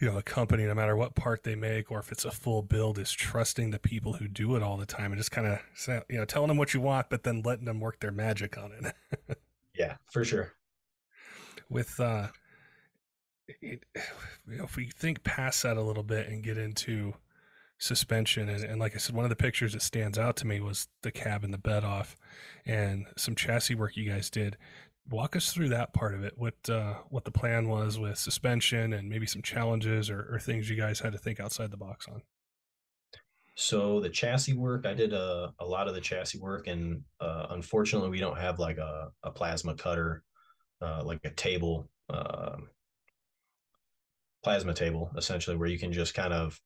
you 0.03 0.11
know 0.11 0.17
a 0.17 0.21
company 0.21 0.65
no 0.65 0.73
matter 0.73 0.97
what 0.97 1.15
part 1.15 1.43
they 1.43 1.55
make 1.55 1.89
or 1.89 1.97
if 1.97 2.11
it's 2.11 2.25
a 2.25 2.31
full 2.31 2.61
build 2.61 2.99
is 2.99 3.09
trusting 3.09 3.71
the 3.71 3.79
people 3.79 4.11
who 4.11 4.27
do 4.27 4.57
it 4.57 4.61
all 4.61 4.75
the 4.75 4.85
time 4.85 5.13
and 5.13 5.17
just 5.17 5.31
kind 5.31 5.47
of 5.47 6.03
you 6.09 6.17
know 6.17 6.25
telling 6.25 6.49
them 6.49 6.57
what 6.57 6.73
you 6.73 6.81
want 6.81 7.09
but 7.09 7.23
then 7.23 7.41
letting 7.45 7.63
them 7.63 7.79
work 7.79 8.01
their 8.01 8.11
magic 8.11 8.57
on 8.57 8.71
it. 8.71 9.37
Yeah 9.75 9.95
for 10.11 10.23
sure. 10.23 10.53
With 11.67 11.99
uh 11.99 12.27
it, 13.47 13.85
you 14.47 14.57
know, 14.57 14.65
if 14.65 14.75
we 14.75 14.85
think 14.85 15.23
past 15.23 15.63
that 15.63 15.77
a 15.77 15.81
little 15.81 16.03
bit 16.03 16.27
and 16.27 16.43
get 16.43 16.59
into 16.59 17.15
suspension 17.79 18.49
and, 18.49 18.63
and 18.63 18.79
like 18.79 18.93
i 18.93 18.97
said 18.97 19.15
one 19.15 19.25
of 19.25 19.29
the 19.29 19.35
pictures 19.35 19.73
that 19.73 19.81
stands 19.81 20.17
out 20.17 20.35
to 20.35 20.47
me 20.47 20.61
was 20.61 20.87
the 21.01 21.11
cab 21.11 21.43
and 21.43 21.53
the 21.53 21.57
bed 21.57 21.83
off 21.83 22.15
and 22.65 23.07
some 23.17 23.35
chassis 23.35 23.75
work 23.75 23.97
you 23.97 24.09
guys 24.09 24.29
did 24.29 24.57
walk 25.09 25.35
us 25.35 25.51
through 25.51 25.69
that 25.69 25.93
part 25.93 26.13
of 26.13 26.23
it. 26.23 26.33
What 26.37 26.55
uh 26.69 26.95
what 27.09 27.25
the 27.25 27.31
plan 27.31 27.67
was 27.67 27.99
with 27.99 28.17
suspension 28.17 28.93
and 28.93 29.09
maybe 29.09 29.25
some 29.25 29.41
challenges 29.41 30.09
or, 30.09 30.27
or 30.31 30.39
things 30.39 30.69
you 30.69 30.75
guys 30.75 30.99
had 30.99 31.13
to 31.13 31.19
think 31.19 31.39
outside 31.39 31.71
the 31.71 31.77
box 31.77 32.07
on? 32.07 32.21
So 33.55 33.99
the 33.99 34.09
chassis 34.09 34.53
work 34.53 34.85
i 34.85 34.93
did 34.93 35.13
a, 35.13 35.53
a 35.59 35.65
lot 35.65 35.87
of 35.87 35.93
the 35.93 36.01
chassis 36.01 36.39
work 36.39 36.67
and 36.67 37.03
uh, 37.19 37.47
unfortunately 37.51 38.09
we 38.09 38.19
don't 38.19 38.37
have 38.37 38.59
like 38.59 38.77
a, 38.77 39.11
a 39.23 39.31
plasma 39.31 39.75
cutter 39.75 40.23
uh, 40.81 41.03
like 41.03 41.19
a 41.23 41.29
table 41.29 41.87
uh, 42.09 42.57
plasma 44.43 44.73
table 44.73 45.11
essentially 45.17 45.55
where 45.55 45.69
you 45.69 45.79
can 45.79 45.93
just 45.93 46.13
kind 46.13 46.33
of 46.33 46.59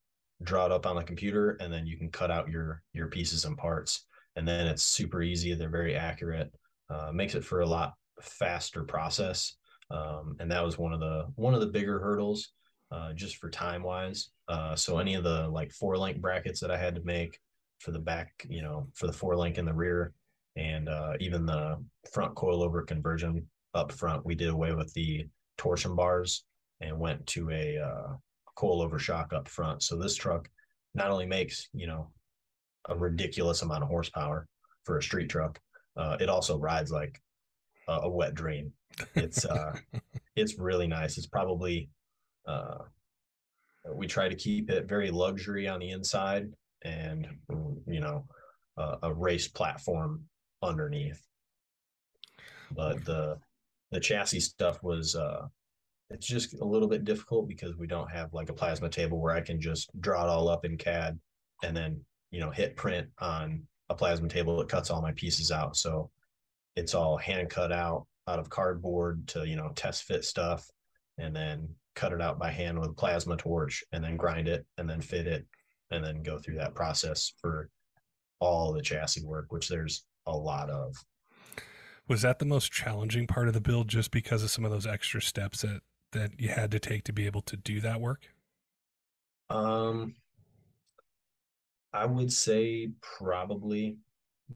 draw 0.43 0.65
it 0.65 0.71
up 0.71 0.85
on 0.85 0.95
the 0.95 1.03
computer 1.03 1.57
and 1.59 1.71
then 1.71 1.85
you 1.85 1.97
can 1.97 2.09
cut 2.09 2.31
out 2.31 2.49
your 2.49 2.83
your 2.93 3.07
pieces 3.07 3.45
and 3.45 3.57
parts. 3.57 4.05
And 4.35 4.47
then 4.47 4.67
it's 4.67 4.83
super 4.83 5.23
easy 5.23 5.55
they're 5.55 5.69
very 5.69 5.95
accurate 5.95 6.51
uh, 6.89 7.11
makes 7.11 7.33
it 7.35 7.43
for 7.43 7.61
a 7.61 7.65
lot 7.65 7.93
faster 8.21 8.83
process 8.83 9.55
um, 9.91 10.35
and 10.39 10.51
that 10.51 10.63
was 10.63 10.77
one 10.77 10.93
of 10.93 10.99
the 10.99 11.25
one 11.35 11.53
of 11.53 11.59
the 11.59 11.67
bigger 11.67 11.99
hurdles 11.99 12.51
uh, 12.91 13.13
just 13.13 13.37
for 13.37 13.49
time 13.49 13.83
wise 13.83 14.29
uh, 14.47 14.75
so 14.75 14.97
any 14.97 15.15
of 15.15 15.23
the 15.23 15.47
like 15.49 15.71
four 15.71 15.97
link 15.97 16.19
brackets 16.19 16.59
that 16.59 16.71
i 16.71 16.77
had 16.77 16.95
to 16.95 17.01
make 17.03 17.39
for 17.79 17.91
the 17.91 17.99
back 17.99 18.31
you 18.49 18.61
know 18.61 18.87
for 18.93 19.07
the 19.07 19.13
four 19.13 19.35
link 19.35 19.57
in 19.57 19.65
the 19.65 19.73
rear 19.73 20.13
and 20.55 20.89
uh, 20.89 21.13
even 21.19 21.45
the 21.45 21.77
front 22.11 22.33
coilover 22.35 22.85
conversion 22.85 23.45
up 23.73 23.91
front 23.91 24.25
we 24.25 24.35
did 24.35 24.49
away 24.49 24.73
with 24.73 24.91
the 24.93 25.27
torsion 25.57 25.95
bars 25.95 26.45
and 26.81 26.97
went 26.97 27.25
to 27.27 27.49
a 27.51 27.77
uh, 27.77 28.13
coilover 28.57 28.99
shock 28.99 29.33
up 29.33 29.47
front. 29.47 29.83
So 29.83 29.95
this 29.95 30.15
truck 30.15 30.49
not 30.95 31.11
only 31.11 31.25
makes 31.25 31.69
you 31.73 31.87
know 31.87 32.09
a 32.89 32.95
ridiculous 32.95 33.61
amount 33.61 33.83
of 33.83 33.89
horsepower 33.89 34.47
for 34.83 34.97
a 34.97 35.03
street 35.03 35.29
truck, 35.29 35.59
uh, 35.95 36.17
it 36.19 36.29
also 36.29 36.57
rides 36.57 36.91
like 36.91 37.19
a, 37.87 37.93
a 37.93 38.09
wet 38.09 38.33
dream. 38.33 38.71
It's 39.15 39.45
uh, 39.45 39.75
it's 40.35 40.57
really 40.57 40.87
nice. 40.87 41.17
It's 41.17 41.27
probably 41.27 41.89
uh, 42.47 42.79
we 43.93 44.07
try 44.07 44.29
to 44.29 44.35
keep 44.35 44.69
it 44.69 44.87
very 44.87 45.11
luxury 45.11 45.67
on 45.67 45.79
the 45.79 45.91
inside, 45.91 46.47
and 46.83 47.27
you 47.85 47.99
know, 47.99 48.25
uh, 48.77 48.97
a 49.03 49.13
race 49.13 49.47
platform 49.47 50.23
underneath. 50.63 51.21
But 52.71 53.03
the 53.05 53.37
the 53.91 53.99
chassis 53.99 54.41
stuff 54.41 54.83
was 54.83 55.15
uh, 55.15 55.47
it's 56.09 56.27
just 56.27 56.53
a 56.59 56.65
little 56.65 56.87
bit 56.87 57.05
difficult 57.05 57.47
because 57.47 57.75
we 57.77 57.87
don't 57.87 58.11
have 58.11 58.33
like 58.33 58.49
a 58.49 58.53
plasma 58.53 58.89
table 58.89 59.19
where 59.19 59.33
I 59.33 59.41
can 59.41 59.59
just 59.59 59.89
draw 60.01 60.23
it 60.23 60.29
all 60.29 60.49
up 60.49 60.65
in 60.65 60.77
CAD 60.77 61.19
and 61.63 61.75
then 61.75 61.99
you 62.31 62.39
know 62.39 62.51
hit 62.51 62.75
print 62.75 63.07
on 63.19 63.63
a 63.89 63.95
plasma 63.95 64.27
table 64.27 64.57
that 64.57 64.69
cuts 64.69 64.89
all 64.89 65.01
my 65.01 65.13
pieces 65.13 65.51
out. 65.51 65.77
So 65.77 66.09
it's 66.77 66.93
all 66.93 67.17
hand 67.17 67.49
cut 67.49 67.71
out 67.71 68.05
out 68.27 68.39
of 68.39 68.49
cardboard 68.49 69.27
to 69.27 69.45
you 69.45 69.55
know 69.55 69.71
test 69.75 70.03
fit 70.03 70.23
stuff 70.23 70.69
and 71.17 71.35
then 71.35 71.67
cut 71.95 72.13
it 72.13 72.21
out 72.21 72.37
by 72.37 72.51
hand 72.51 72.79
with 72.79 72.91
a 72.91 72.93
plasma 72.93 73.35
torch 73.35 73.83
and 73.91 74.03
then 74.03 74.15
grind 74.15 74.47
it 74.47 74.65
and 74.77 74.87
then 74.87 75.01
fit 75.01 75.25
it 75.25 75.45
and 75.89 76.05
then 76.05 76.21
go 76.21 76.37
through 76.37 76.55
that 76.55 76.75
process 76.75 77.33
for 77.41 77.69
all 78.39 78.71
the 78.71 78.81
chassis 78.81 79.25
work 79.25 79.51
which 79.51 79.67
there's 79.67 80.05
a 80.27 80.37
lot 80.37 80.69
of. 80.69 80.95
Was 82.07 82.21
that 82.21 82.39
the 82.39 82.45
most 82.45 82.71
challenging 82.71 83.27
part 83.27 83.47
of 83.47 83.53
the 83.53 83.61
build 83.61 83.87
just 83.87 84.11
because 84.11 84.43
of 84.43 84.51
some 84.51 84.63
of 84.63 84.71
those 84.71 84.85
extra 84.85 85.21
steps 85.21 85.63
that 85.63 85.81
that 86.11 86.39
you 86.39 86.49
had 86.49 86.71
to 86.71 86.79
take 86.79 87.03
to 87.05 87.13
be 87.13 87.25
able 87.25 87.41
to 87.41 87.57
do 87.57 87.81
that 87.81 87.99
work? 87.99 88.27
Um 89.49 90.13
i 91.93 92.05
would 92.05 92.31
say 92.31 92.91
probably 93.01 93.97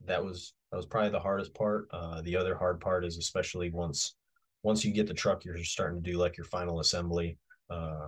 that 0.06 0.24
was 0.24 0.54
that 0.72 0.78
was 0.78 0.86
probably 0.86 1.10
the 1.10 1.20
hardest 1.20 1.54
part 1.54 1.88
uh 1.92 2.22
the 2.22 2.36
other 2.36 2.56
hard 2.56 2.80
part 2.80 3.06
is 3.06 3.18
especially 3.18 3.70
once 3.70 4.16
once 4.64 4.86
you 4.86 4.92
get 4.92 5.08
the 5.08 5.14
truck, 5.14 5.44
you're 5.44 5.58
starting 5.64 6.02
to 6.02 6.12
do 6.12 6.18
like 6.18 6.38
your 6.38 6.46
final 6.46 6.80
assembly, 6.80 7.38
uh, 7.70 8.08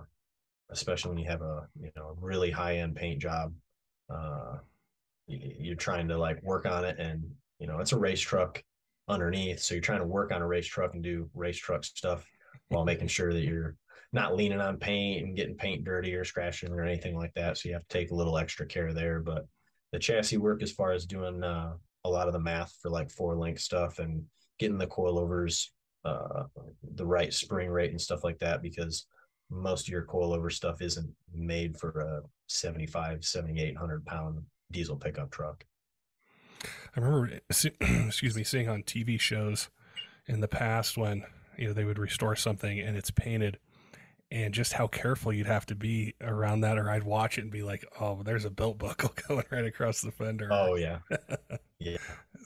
especially 0.70 1.10
when 1.10 1.18
you 1.18 1.28
have 1.28 1.42
a 1.42 1.66
you 1.80 1.90
know 1.96 2.16
really 2.20 2.50
high 2.50 2.76
end 2.78 2.96
paint 2.96 3.20
job. 3.20 3.52
Uh, 4.08 4.58
you're 5.26 5.76
trying 5.76 6.08
to 6.08 6.18
like 6.18 6.42
work 6.42 6.66
on 6.66 6.84
it, 6.84 6.98
and 6.98 7.24
you 7.58 7.66
know 7.66 7.80
it's 7.80 7.92
a 7.92 7.98
race 7.98 8.20
truck 8.20 8.62
underneath, 9.08 9.60
so 9.60 9.74
you're 9.74 9.82
trying 9.82 10.00
to 10.00 10.06
work 10.06 10.32
on 10.32 10.42
a 10.42 10.46
race 10.46 10.66
truck 10.66 10.94
and 10.94 11.02
do 11.02 11.28
race 11.34 11.58
truck 11.58 11.84
stuff 11.84 12.26
while 12.68 12.84
making 12.84 13.08
sure 13.08 13.32
that 13.32 13.42
you're 13.42 13.76
not 14.12 14.36
leaning 14.36 14.60
on 14.60 14.78
paint 14.78 15.24
and 15.24 15.36
getting 15.36 15.56
paint 15.56 15.84
dirty 15.84 16.14
or 16.14 16.24
scratching 16.24 16.72
or 16.72 16.82
anything 16.82 17.16
like 17.16 17.34
that. 17.34 17.58
So 17.58 17.68
you 17.68 17.74
have 17.74 17.86
to 17.86 17.98
take 17.98 18.12
a 18.12 18.14
little 18.14 18.38
extra 18.38 18.64
care 18.64 18.92
there. 18.94 19.18
But 19.20 19.46
the 19.92 19.98
chassis 19.98 20.36
work, 20.36 20.62
as 20.62 20.70
far 20.70 20.92
as 20.92 21.04
doing 21.04 21.42
uh, 21.42 21.74
a 22.04 22.10
lot 22.10 22.26
of 22.26 22.32
the 22.32 22.40
math 22.40 22.76
for 22.80 22.90
like 22.90 23.10
four 23.10 23.36
link 23.36 23.58
stuff 23.58 23.98
and 23.98 24.24
getting 24.58 24.78
the 24.78 24.86
coilovers 24.86 25.68
uh, 26.04 26.44
the 26.96 27.06
right 27.06 27.32
spring 27.32 27.70
rate 27.70 27.90
and 27.90 28.00
stuff 28.00 28.24
like 28.24 28.38
that 28.38 28.62
because 28.62 29.06
most 29.50 29.88
of 29.88 29.92
your 29.92 30.04
coilover 30.04 30.52
stuff 30.52 30.82
isn't 30.82 31.10
made 31.32 31.78
for 31.78 32.00
a 32.00 32.22
75 32.48 33.24
7800 33.24 34.04
pound 34.04 34.42
diesel 34.70 34.96
pickup 34.96 35.30
truck. 35.30 35.64
I 36.96 37.00
remember 37.00 37.40
excuse 37.48 38.36
me 38.36 38.44
seeing 38.44 38.68
on 38.68 38.82
tv 38.82 39.18
shows 39.18 39.68
in 40.26 40.40
the 40.40 40.48
past 40.48 40.96
when 40.96 41.24
you 41.56 41.68
know 41.68 41.72
they 41.72 41.84
would 41.84 41.98
restore 41.98 42.36
something 42.36 42.80
and 42.80 42.96
it's 42.96 43.10
painted 43.10 43.58
and 44.30 44.54
just 44.54 44.72
how 44.72 44.86
careful 44.86 45.32
you'd 45.32 45.46
have 45.46 45.66
to 45.66 45.74
be 45.74 46.14
around 46.20 46.60
that 46.60 46.78
or 46.78 46.90
i'd 46.90 47.02
watch 47.02 47.36
it 47.38 47.42
and 47.42 47.50
be 47.50 47.62
like 47.62 47.84
oh 48.00 48.22
there's 48.22 48.44
a 48.44 48.50
belt 48.50 48.78
buckle 48.78 49.12
going 49.28 49.44
right 49.50 49.66
across 49.66 50.00
the 50.00 50.10
fender. 50.10 50.48
Oh 50.50 50.74
yeah 50.76 50.98
yeah. 51.84 51.96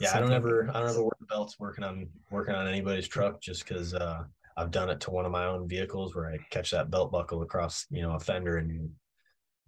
Yeah 0.00 0.16
i 0.16 0.20
don't 0.20 0.32
ever 0.32 0.70
i 0.74 0.80
don't 0.80 0.90
ever 0.90 1.02
wear 1.02 1.10
belts 1.28 1.58
working 1.58 1.84
on 1.84 2.08
working 2.30 2.54
on 2.54 2.68
anybody's 2.68 3.08
truck 3.08 3.40
just 3.40 3.66
because 3.66 3.94
uh, 3.94 4.24
i've 4.56 4.70
done 4.70 4.90
it 4.90 5.00
to 5.00 5.10
one 5.10 5.24
of 5.24 5.32
my 5.32 5.46
own 5.46 5.68
vehicles 5.68 6.14
where 6.14 6.30
i 6.30 6.38
catch 6.50 6.70
that 6.70 6.90
belt 6.90 7.10
buckle 7.10 7.42
across 7.42 7.86
you 7.90 8.02
know 8.02 8.12
a 8.12 8.20
fender 8.20 8.58
and 8.58 8.90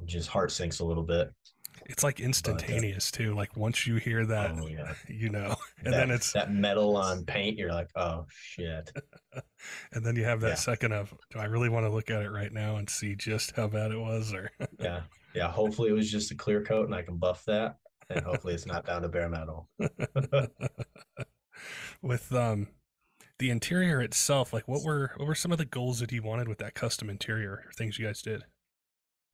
just 0.06 0.28
heart 0.28 0.50
sinks 0.50 0.80
a 0.80 0.84
little 0.84 1.02
bit. 1.02 1.32
It's 1.86 2.04
like 2.04 2.20
instantaneous 2.20 3.10
but, 3.10 3.20
uh, 3.20 3.24
too. 3.24 3.34
Like 3.34 3.56
once 3.56 3.86
you 3.86 3.96
hear 3.96 4.26
that 4.26 4.52
oh, 4.60 4.66
yeah. 4.66 4.94
you 5.08 5.30
know 5.30 5.56
and 5.84 5.92
that, 5.92 5.98
then 5.98 6.10
it's 6.10 6.32
that 6.32 6.52
metal 6.52 6.96
on 6.96 7.24
paint 7.24 7.58
you're 7.58 7.72
like 7.72 7.88
oh 7.96 8.26
shit. 8.30 8.90
And 9.92 10.04
then 10.04 10.16
you 10.16 10.24
have 10.24 10.40
that 10.40 10.48
yeah. 10.48 10.54
second 10.54 10.92
of 10.92 11.14
do 11.30 11.38
i 11.38 11.44
really 11.44 11.68
want 11.68 11.84
to 11.84 11.90
look 11.90 12.10
at 12.10 12.22
it 12.22 12.30
right 12.30 12.52
now 12.52 12.76
and 12.76 12.88
see 12.88 13.14
just 13.14 13.54
how 13.54 13.68
bad 13.68 13.92
it 13.92 14.00
was? 14.00 14.32
or 14.32 14.50
yeah. 14.78 15.02
Yeah 15.34 15.50
hopefully 15.50 15.90
it 15.90 15.92
was 15.92 16.10
just 16.10 16.30
a 16.30 16.34
clear 16.34 16.64
coat 16.64 16.86
and 16.86 16.94
i 16.94 17.02
can 17.02 17.16
buff 17.16 17.44
that 17.44 17.76
and 18.10 18.24
hopefully 18.24 18.54
it's 18.54 18.66
not 18.66 18.86
down 18.86 19.02
to 19.02 19.08
bare 19.08 19.28
metal. 19.28 19.68
with 22.02 22.32
um 22.32 22.68
the 23.38 23.50
interior 23.50 24.02
itself, 24.02 24.52
like 24.52 24.68
what 24.68 24.84
were 24.84 25.12
what 25.16 25.26
were 25.26 25.34
some 25.34 25.52
of 25.52 25.58
the 25.58 25.64
goals 25.64 26.00
that 26.00 26.10
he 26.10 26.20
wanted 26.20 26.48
with 26.48 26.58
that 26.58 26.74
custom 26.74 27.08
interior 27.08 27.64
or 27.66 27.72
things 27.76 27.98
you 27.98 28.06
guys 28.06 28.22
did? 28.22 28.44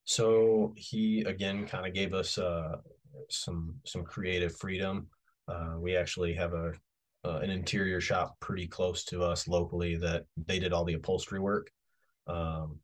So 0.04 0.72
he 0.76 1.22
again 1.22 1.66
kind 1.66 1.86
of 1.86 1.92
gave 1.92 2.14
us 2.14 2.38
uh, 2.38 2.76
some 3.28 3.74
some 3.84 4.04
creative 4.04 4.56
freedom. 4.56 5.08
Uh, 5.48 5.74
we 5.78 5.96
actually 5.96 6.34
have 6.34 6.52
a 6.54 6.72
uh, 7.24 7.38
an 7.38 7.50
interior 7.50 8.00
shop 8.00 8.36
pretty 8.40 8.68
close 8.68 9.04
to 9.04 9.22
us 9.22 9.48
locally 9.48 9.96
that 9.96 10.24
they 10.46 10.60
did 10.60 10.72
all 10.72 10.84
the 10.84 10.94
upholstery 10.94 11.40
work. 11.40 11.68
Um, 12.28 12.78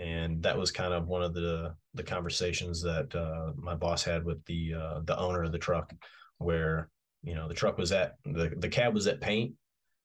and 0.00 0.42
that 0.42 0.56
was 0.56 0.72
kind 0.72 0.94
of 0.94 1.06
one 1.06 1.22
of 1.22 1.34
the 1.34 1.74
the 1.94 2.02
conversations 2.02 2.82
that 2.82 3.14
uh, 3.14 3.52
my 3.56 3.74
boss 3.74 4.02
had 4.02 4.24
with 4.24 4.42
the 4.46 4.74
uh, 4.74 5.00
the 5.04 5.18
owner 5.18 5.44
of 5.44 5.52
the 5.52 5.58
truck, 5.58 5.92
where 6.38 6.88
you 7.22 7.34
know 7.34 7.46
the 7.46 7.54
truck 7.54 7.76
was 7.76 7.92
at 7.92 8.14
the 8.24 8.52
the 8.56 8.68
cab 8.68 8.94
was 8.94 9.06
at 9.06 9.20
paint, 9.20 9.52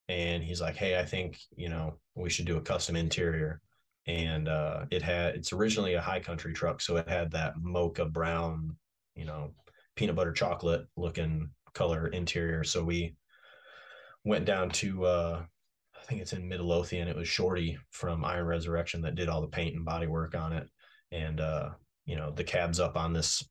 and 0.09 0.43
he's 0.43 0.61
like, 0.61 0.75
"Hey, 0.75 0.99
I 0.99 1.05
think 1.05 1.39
you 1.55 1.69
know 1.69 1.97
we 2.13 2.29
should 2.29 2.45
do 2.45 2.57
a 2.57 2.61
custom 2.61 2.95
interior." 2.95 3.61
And 4.05 4.49
uh, 4.49 4.85
it 4.91 5.01
had 5.01 5.35
it's 5.35 5.53
originally 5.53 5.93
a 5.93 6.01
high 6.01 6.19
country 6.19 6.53
truck, 6.53 6.81
so 6.81 6.97
it 6.97 7.09
had 7.09 7.31
that 7.31 7.53
mocha 7.57 8.05
brown, 8.05 8.75
you 9.15 9.25
know, 9.25 9.51
peanut 9.95 10.15
butter 10.15 10.33
chocolate 10.33 10.85
looking 10.97 11.49
color 11.73 12.07
interior. 12.07 12.65
So 12.65 12.83
we 12.83 13.15
went 14.25 14.45
down 14.45 14.69
to 14.71 15.05
uh, 15.05 15.43
I 16.05 16.07
think 16.07 16.21
it's 16.21 16.33
in 16.33 16.47
Midlothian. 16.47 17.07
It 17.07 17.15
was 17.15 17.27
Shorty 17.27 17.79
from 17.89 18.23
Iron 18.23 18.45
Resurrection 18.45 19.01
that 19.01 19.15
did 19.15 19.27
all 19.27 19.41
the 19.41 19.47
paint 19.47 19.75
and 19.75 19.83
body 19.83 20.05
work 20.05 20.35
on 20.35 20.53
it. 20.53 20.69
And, 21.11 21.39
uh, 21.39 21.69
you 22.05 22.15
know, 22.15 22.29
the 22.29 22.43
cab's 22.43 22.79
up 22.79 22.95
on 22.95 23.11
this 23.11 23.43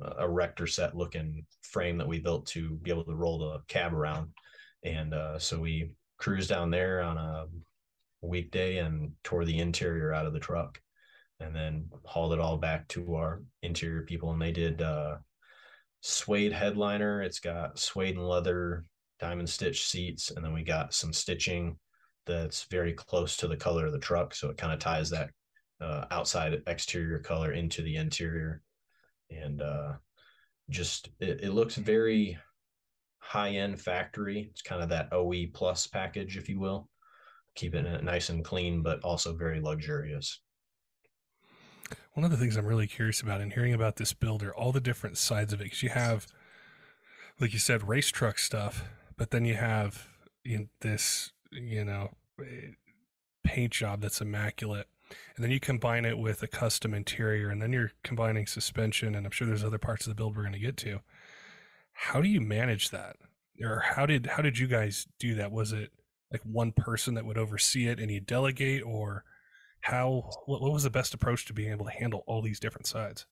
uh, 0.00 0.22
erector 0.22 0.68
set 0.68 0.96
looking 0.96 1.44
frame 1.62 1.98
that 1.98 2.06
we 2.06 2.20
built 2.20 2.46
to 2.48 2.76
be 2.82 2.92
able 2.92 3.04
to 3.04 3.14
roll 3.16 3.38
the 3.38 3.58
cab 3.66 3.92
around. 3.92 4.28
And 4.84 5.14
uh, 5.14 5.40
so 5.40 5.58
we 5.58 5.90
cruised 6.16 6.48
down 6.48 6.70
there 6.70 7.02
on 7.02 7.18
a 7.18 7.46
weekday 8.22 8.78
and 8.78 9.10
tore 9.24 9.44
the 9.44 9.58
interior 9.58 10.14
out 10.14 10.26
of 10.26 10.32
the 10.32 10.38
truck 10.38 10.80
and 11.40 11.54
then 11.54 11.88
hauled 12.04 12.32
it 12.32 12.40
all 12.40 12.56
back 12.56 12.86
to 12.88 13.16
our 13.16 13.42
interior 13.62 14.02
people. 14.02 14.30
And 14.30 14.40
they 14.40 14.52
did 14.52 14.80
uh, 14.80 15.16
suede 16.02 16.52
headliner. 16.52 17.20
It's 17.20 17.40
got 17.40 17.80
suede 17.80 18.14
and 18.14 18.28
leather 18.28 18.84
diamond 19.18 19.48
stitch 19.48 19.88
seats. 19.88 20.30
And 20.30 20.44
then 20.44 20.52
we 20.52 20.62
got 20.62 20.94
some 20.94 21.12
stitching 21.12 21.76
that's 22.26 22.64
very 22.64 22.92
close 22.92 23.36
to 23.38 23.48
the 23.48 23.56
color 23.56 23.86
of 23.86 23.92
the 23.92 23.98
truck. 23.98 24.34
So 24.34 24.50
it 24.50 24.56
kind 24.56 24.72
of 24.72 24.78
ties 24.78 25.10
that 25.10 25.30
uh, 25.80 26.06
outside 26.10 26.62
exterior 26.66 27.18
color 27.18 27.52
into 27.52 27.82
the 27.82 27.96
interior. 27.96 28.62
And 29.30 29.62
uh, 29.62 29.94
just 30.70 31.10
it, 31.20 31.40
it 31.42 31.52
looks 31.52 31.76
very 31.76 32.38
high 33.18 33.50
end 33.50 33.80
factory. 33.80 34.48
It's 34.50 34.62
kind 34.62 34.82
of 34.82 34.88
that 34.90 35.12
OE 35.12 35.46
plus 35.52 35.86
package, 35.86 36.36
if 36.36 36.48
you 36.48 36.60
will, 36.60 36.88
keeping 37.54 37.86
it 37.86 38.04
nice 38.04 38.28
and 38.28 38.44
clean, 38.44 38.82
but 38.82 39.00
also 39.02 39.34
very 39.34 39.60
luxurious. 39.60 40.40
One 42.14 42.24
of 42.24 42.30
the 42.30 42.36
things 42.36 42.56
I'm 42.56 42.66
really 42.66 42.86
curious 42.86 43.20
about 43.20 43.40
in 43.40 43.50
hearing 43.50 43.74
about 43.74 43.96
this 43.96 44.12
builder, 44.12 44.54
all 44.54 44.72
the 44.72 44.80
different 44.80 45.18
sides 45.18 45.52
of 45.52 45.60
it, 45.60 45.64
because 45.64 45.82
you 45.82 45.90
have, 45.90 46.26
like 47.38 47.52
you 47.52 47.58
said, 47.58 47.86
race 47.86 48.08
truck 48.08 48.38
stuff, 48.38 48.84
but 49.16 49.30
then 49.30 49.44
you 49.44 49.54
have 49.54 50.08
this 50.80 51.32
you 51.56 51.84
know, 51.84 52.10
paint 53.44 53.72
job 53.72 54.00
that's 54.00 54.20
immaculate. 54.20 54.86
And 55.36 55.44
then 55.44 55.52
you 55.52 55.60
combine 55.60 56.04
it 56.04 56.18
with 56.18 56.42
a 56.42 56.48
custom 56.48 56.92
interior, 56.92 57.48
and 57.48 57.62
then 57.62 57.72
you're 57.72 57.92
combining 58.02 58.46
suspension, 58.46 59.14
and 59.14 59.24
I'm 59.24 59.30
sure 59.30 59.46
there's 59.46 59.64
other 59.64 59.78
parts 59.78 60.06
of 60.06 60.10
the 60.10 60.16
build 60.16 60.36
we're 60.36 60.42
going 60.42 60.52
to 60.52 60.58
get 60.58 60.76
to. 60.78 61.00
How 61.92 62.20
do 62.20 62.28
you 62.28 62.40
manage 62.40 62.90
that, 62.90 63.16
or 63.62 63.80
how 63.80 64.04
did 64.04 64.26
how 64.26 64.42
did 64.42 64.58
you 64.58 64.66
guys 64.66 65.06
do 65.18 65.34
that? 65.36 65.52
Was 65.52 65.72
it 65.72 65.90
like 66.32 66.42
one 66.42 66.72
person 66.72 67.14
that 67.14 67.24
would 67.24 67.38
oversee 67.38 67.86
it, 67.86 68.00
and 68.00 68.10
you 68.10 68.20
delegate, 68.20 68.82
or 68.82 69.24
how? 69.80 70.30
What, 70.46 70.60
what 70.60 70.72
was 70.72 70.82
the 70.82 70.90
best 70.90 71.14
approach 71.14 71.46
to 71.46 71.52
being 71.52 71.70
able 71.70 71.86
to 71.86 71.92
handle 71.92 72.24
all 72.26 72.42
these 72.42 72.60
different 72.60 72.86
sides? 72.86 73.26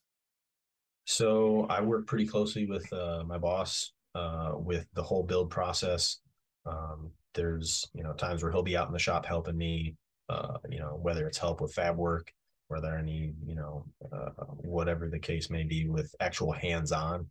So 1.06 1.66
I 1.68 1.80
work 1.80 2.06
pretty 2.06 2.26
closely 2.26 2.66
with 2.66 2.90
uh, 2.92 3.24
my 3.26 3.36
boss 3.36 3.92
uh, 4.14 4.52
with 4.54 4.86
the 4.94 5.02
whole 5.02 5.24
build 5.24 5.50
process. 5.50 6.20
Um, 6.66 7.10
there's 7.34 7.88
you 7.94 8.02
know 8.02 8.12
times 8.12 8.42
where 8.42 8.52
he'll 8.52 8.62
be 8.62 8.76
out 8.76 8.86
in 8.86 8.92
the 8.92 8.98
shop 8.98 9.26
helping 9.26 9.56
me 9.56 9.94
uh, 10.28 10.56
you 10.68 10.78
know 10.78 10.98
whether 11.02 11.26
it's 11.26 11.38
help 11.38 11.60
with 11.60 11.74
fab 11.74 11.96
work 11.96 12.32
whether 12.68 12.96
any 12.96 13.32
you 13.46 13.54
know 13.54 13.84
uh, 14.12 14.30
whatever 14.64 15.08
the 15.08 15.18
case 15.18 15.50
may 15.50 15.64
be 15.64 15.86
with 15.88 16.14
actual 16.20 16.52
hands-on 16.52 17.26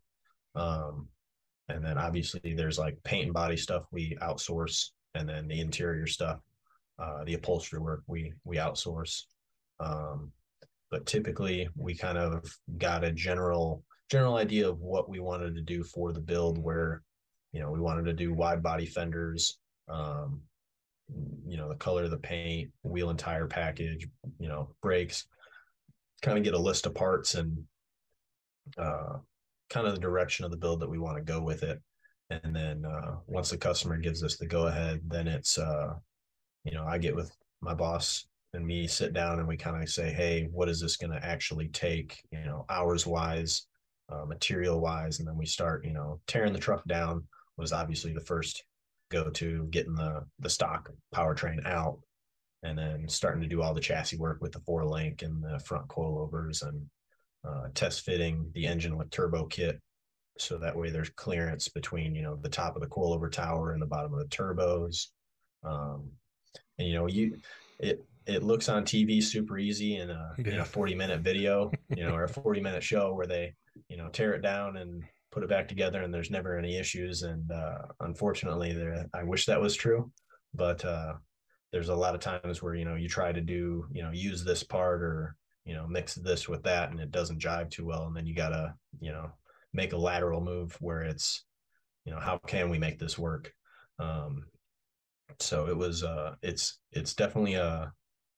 um, 0.56 1.08
and 1.70 1.84
then 1.84 1.98
obviously 1.98 2.54
there's 2.56 2.78
like 2.78 2.98
paint 3.04 3.26
and 3.26 3.34
body 3.34 3.58
stuff 3.58 3.84
we 3.92 4.18
outsource, 4.22 4.90
and 5.16 5.28
then 5.28 5.48
the 5.48 5.60
interior 5.60 6.08
stuff, 6.08 6.40
uh, 7.00 7.24
the 7.24 7.36
upholstery 7.36 7.80
work 7.80 8.04
we 8.08 8.34
we 8.44 8.58
outsource. 8.58 9.24
Um, 9.80 10.32
but 10.92 11.06
typically 11.06 11.68
we 11.76 11.96
kind 11.96 12.18
of 12.18 12.46
got 12.78 13.04
a 13.04 13.12
general 13.12 13.84
general 14.12 14.36
idea 14.36 14.70
of 14.70 14.80
what 14.80 15.10
we 15.10 15.20
wanted 15.20 15.56
to 15.56 15.62
do 15.62 15.84
for 15.84 16.12
the 16.12 16.20
build 16.20 16.58
where 16.58 17.02
you 17.52 17.60
know 17.60 17.72
we 17.72 17.80
wanted 17.80 18.06
to 18.06 18.14
do 18.14 18.34
wide 18.34 18.62
body 18.62 18.86
fenders 18.86 19.58
um, 19.90 20.42
you 21.46 21.58
know 21.58 21.70
the 21.70 21.76
color 21.76 22.04
of 22.04 22.12
the 22.12 22.18
paint 22.18 22.72
wheel 22.84 23.10
and 23.10 23.20
tire 23.20 23.48
package 23.48 24.08
you 24.40 24.48
know 24.48 24.70
brakes 24.82 25.26
kind 26.22 26.38
of 26.38 26.44
get 26.44 26.54
a 26.54 26.60
list 26.60 26.86
of 26.86 26.96
parts 26.96 27.36
and 27.36 27.58
uh, 28.78 29.18
kind 29.70 29.86
of 29.86 29.94
the 29.94 30.00
direction 30.00 30.46
of 30.46 30.52
the 30.52 30.58
build 30.58 30.80
that 30.80 30.90
we 30.90 30.98
want 30.98 31.18
to 31.18 31.24
go 31.24 31.42
with 31.42 31.64
it. 31.64 31.82
And 32.30 32.56
then 32.56 32.86
uh, 32.86 33.18
once 33.28 33.50
the 33.50 33.58
customer 33.58 33.98
gives 33.98 34.24
us 34.24 34.38
the 34.38 34.48
go 34.48 34.68
ahead 34.68 35.02
then 35.06 35.28
it's 35.28 35.58
uh, 35.58 35.94
you 36.64 36.74
know 36.74 36.86
i 36.86 36.98
get 36.98 37.16
with 37.16 37.32
my 37.62 37.74
boss 37.74 38.26
and 38.54 38.66
me 38.66 38.88
sit 38.88 39.14
down 39.14 39.40
and 39.40 39.48
we 39.48 39.58
kind 39.58 39.82
of 39.82 39.90
say 39.90 40.12
hey 40.12 40.48
what 40.52 40.70
is 40.70 40.80
this 40.80 40.98
going 40.98 41.12
to 41.12 41.26
actually 41.26 41.68
take 41.68 42.22
you 42.32 42.40
know 42.46 42.66
hours 42.70 43.06
wise 43.06 43.68
uh, 44.10 44.26
material 44.26 44.80
wise? 44.80 45.20
And 45.20 45.28
then 45.28 45.38
we 45.38 45.46
start 45.46 45.86
you 45.86 45.94
know 45.94 46.20
tearing 46.28 46.54
the 46.54 46.60
truck 46.60 46.86
down 46.86 47.24
was 47.58 47.74
obviously 47.74 48.14
the 48.14 48.22
first 48.22 48.64
go 49.14 49.30
to 49.30 49.68
getting 49.70 49.96
the 49.96 50.26
the 50.40 50.50
stock 50.50 50.90
powertrain 51.14 51.66
out 51.66 52.00
and 52.64 52.78
then 52.78 53.08
starting 53.08 53.42
to 53.42 53.48
do 53.48 53.62
all 53.62 53.74
the 53.74 53.82
chassis 53.82 54.18
work 54.18 54.40
with 54.42 54.52
the 54.52 54.62
four 54.62 54.86
link 54.86 55.22
and 55.22 55.44
the 55.44 55.60
front 55.60 55.88
coilovers 55.88 56.68
and 56.68 56.82
uh, 57.48 57.68
test 57.74 58.02
fitting 58.02 58.50
the 58.54 58.66
engine 58.66 58.98
with 58.98 59.10
turbo 59.10 59.46
kit 59.46 59.80
so 60.38 60.58
that 60.58 60.76
way 60.76 60.90
there's 60.90 61.10
clearance 61.10 61.68
between 61.68 62.16
you 62.16 62.24
know 62.24 62.36
the 62.38 62.50
top 62.50 62.76
of 62.76 62.82
the 62.82 62.88
coilover 62.88 63.32
tower 63.32 63.74
and 63.74 63.82
the 63.82 63.86
bottom 63.86 64.14
of 64.14 64.20
the 64.20 64.36
turbos 64.36 65.08
um, 65.64 66.10
and 66.80 66.88
you 66.88 66.94
know 66.94 67.08
you 67.08 67.38
it 67.80 68.04
it 68.26 68.42
looks 68.42 68.70
on 68.70 68.84
tv 68.84 69.22
super 69.22 69.58
easy 69.58 69.98
in 69.98 70.10
a, 70.10 70.34
yeah. 70.40 70.54
in 70.54 70.60
a 70.60 70.66
40 70.66 70.96
minute 70.96 71.22
video 71.22 71.72
you 71.96 72.04
know 72.04 72.16
or 72.16 72.24
a 72.24 72.30
40 72.30 72.62
minute 72.62 72.84
show 72.84 73.14
where 73.14 73.28
they 73.28 73.54
you 73.90 73.98
know 73.98 74.08
tear 74.10 74.34
it 74.34 74.42
down 74.42 74.78
and 74.78 75.04
put 75.34 75.44
it 75.44 75.50
back 75.50 75.68
together 75.68 76.04
and 76.04 76.14
there's 76.14 76.30
never 76.30 76.58
any 76.58 76.78
issues. 76.78 77.24
And 77.24 77.52
uh, 77.52 77.80
unfortunately 78.02 78.74
there 78.74 79.08
i 79.14 79.24
wish 79.24 79.46
that 79.48 79.60
was 79.60 79.76
true. 79.76 80.12
But 80.54 80.86
uh, 80.86 81.14
there's 81.72 81.90
a 81.90 81.96
lot 81.96 82.14
of 82.14 82.22
times 82.22 82.62
where 82.62 82.76
you 82.76 82.86
know 82.86 82.96
you 82.96 83.10
try 83.10 83.32
to 83.32 83.42
do 83.42 83.86
you 83.92 84.04
know 84.04 84.12
use 84.12 84.44
this 84.44 84.64
part 84.64 85.02
or 85.02 85.36
you 85.66 85.74
know 85.74 85.88
mix 85.88 86.14
this 86.14 86.48
with 86.48 86.62
that 86.64 86.92
and 86.92 87.00
it 87.00 87.12
doesn't 87.12 87.42
jive 87.42 87.72
too 87.72 87.86
well. 87.86 88.06
And 88.06 88.16
then 88.16 88.28
you 88.28 88.36
gotta 88.36 88.76
you 89.00 89.12
know 89.12 89.32
make 89.74 89.94
a 89.94 89.98
lateral 89.98 90.42
move 90.42 90.78
where 90.80 91.02
it's 91.02 91.46
you 92.06 92.14
know 92.14 92.20
how 92.20 92.38
can 92.46 92.70
we 92.70 92.78
make 92.78 93.00
this 93.00 93.18
work? 93.18 93.52
Um 94.00 94.46
so 95.40 95.68
it 95.68 95.76
was 95.76 96.04
uh 96.04 96.36
it's 96.44 96.80
it's 96.92 97.16
definitely 97.16 97.56
a 97.56 97.92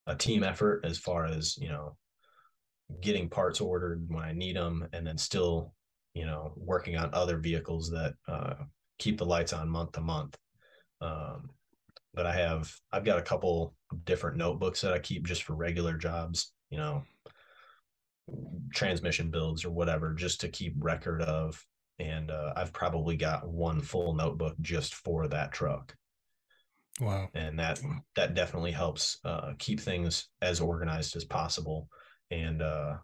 a 0.08 0.16
team 0.16 0.44
effort 0.44 0.86
as 0.86 0.98
far 0.98 1.26
as 1.26 1.58
you 1.58 1.68
know 1.68 1.98
getting 3.02 3.28
parts 3.28 3.60
ordered 3.60 4.06
when 4.10 4.24
i 4.24 4.32
need 4.32 4.56
them 4.56 4.88
and 4.94 5.06
then 5.06 5.18
still 5.18 5.74
you 6.16 6.26
know, 6.26 6.54
working 6.56 6.98
on 6.98 7.14
other 7.14 7.38
vehicles 7.38 7.92
that 7.92 8.16
uh, 8.28 8.56
keep 8.98 9.18
the 9.18 9.26
lights 9.26 9.54
on 9.54 9.70
month 9.70 9.92
to 9.92 10.02
month. 10.02 10.36
Um, 11.02 11.52
but 12.14 12.26
I 12.26 12.34
have, 12.34 12.74
I've 12.92 13.04
got 13.04 13.20
a 13.20 13.24
couple 13.24 13.76
different 14.06 14.38
notebooks 14.38 14.82
that 14.82 14.94
I 14.94 15.00
keep 15.00 15.28
just 15.28 15.44
for 15.44 15.54
regular 15.54 15.98
jobs, 15.98 16.54
you 16.70 16.78
know, 16.78 17.04
transmission 18.74 19.30
builds 19.30 19.66
or 19.66 19.72
whatever, 19.72 20.14
just 20.14 20.42
to 20.42 20.48
keep 20.48 20.74
record 20.80 21.22
of. 21.22 21.64
And 22.00 22.32
uh, 22.32 22.54
I've 22.56 22.74
probably 22.74 23.18
got 23.18 23.48
one 23.48 23.82
full 23.82 24.16
notebook 24.16 24.56
just 24.62 24.96
for 24.96 25.28
that 25.28 25.52
truck. 25.52 25.96
Wow. 27.02 27.30
And 27.34 27.60
that 27.60 27.82
that 28.16 28.36
definitely 28.36 28.72
helps 28.72 29.20
uh, 29.26 29.52
keep 29.60 29.82
things 29.82 30.30
as 30.42 30.62
organized 30.62 31.18
as 31.18 31.26
possible. 31.26 31.90
And 32.32 32.62
uh, 32.62 32.96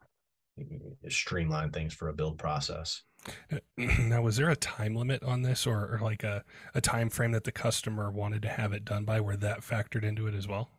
streamline 1.10 1.72
things 1.72 1.94
for 1.94 2.10
a 2.10 2.14
build 2.14 2.38
process. 2.38 3.04
Now, 3.78 4.22
was 4.22 4.38
there 4.38 4.50
a 4.50 4.56
time 4.56 4.96
limit 4.96 5.24
on 5.24 5.42
this, 5.42 5.68
or, 5.68 5.96
or, 5.96 6.00
like 6.02 6.24
a, 6.24 6.44
a 6.74 6.82
time 6.82 7.10
frame 7.10 7.32
that 7.32 7.44
the 7.44 7.52
customer 7.52 8.12
wanted 8.12 8.42
to 8.44 8.50
have 8.50 8.74
it 8.74 8.86
done 8.86 9.06
by, 9.06 9.20
where 9.20 9.38
that 9.38 9.62
factored 9.62 10.04
into 10.04 10.28
it 10.28 10.34
as 10.34 10.48
well? 10.48 10.70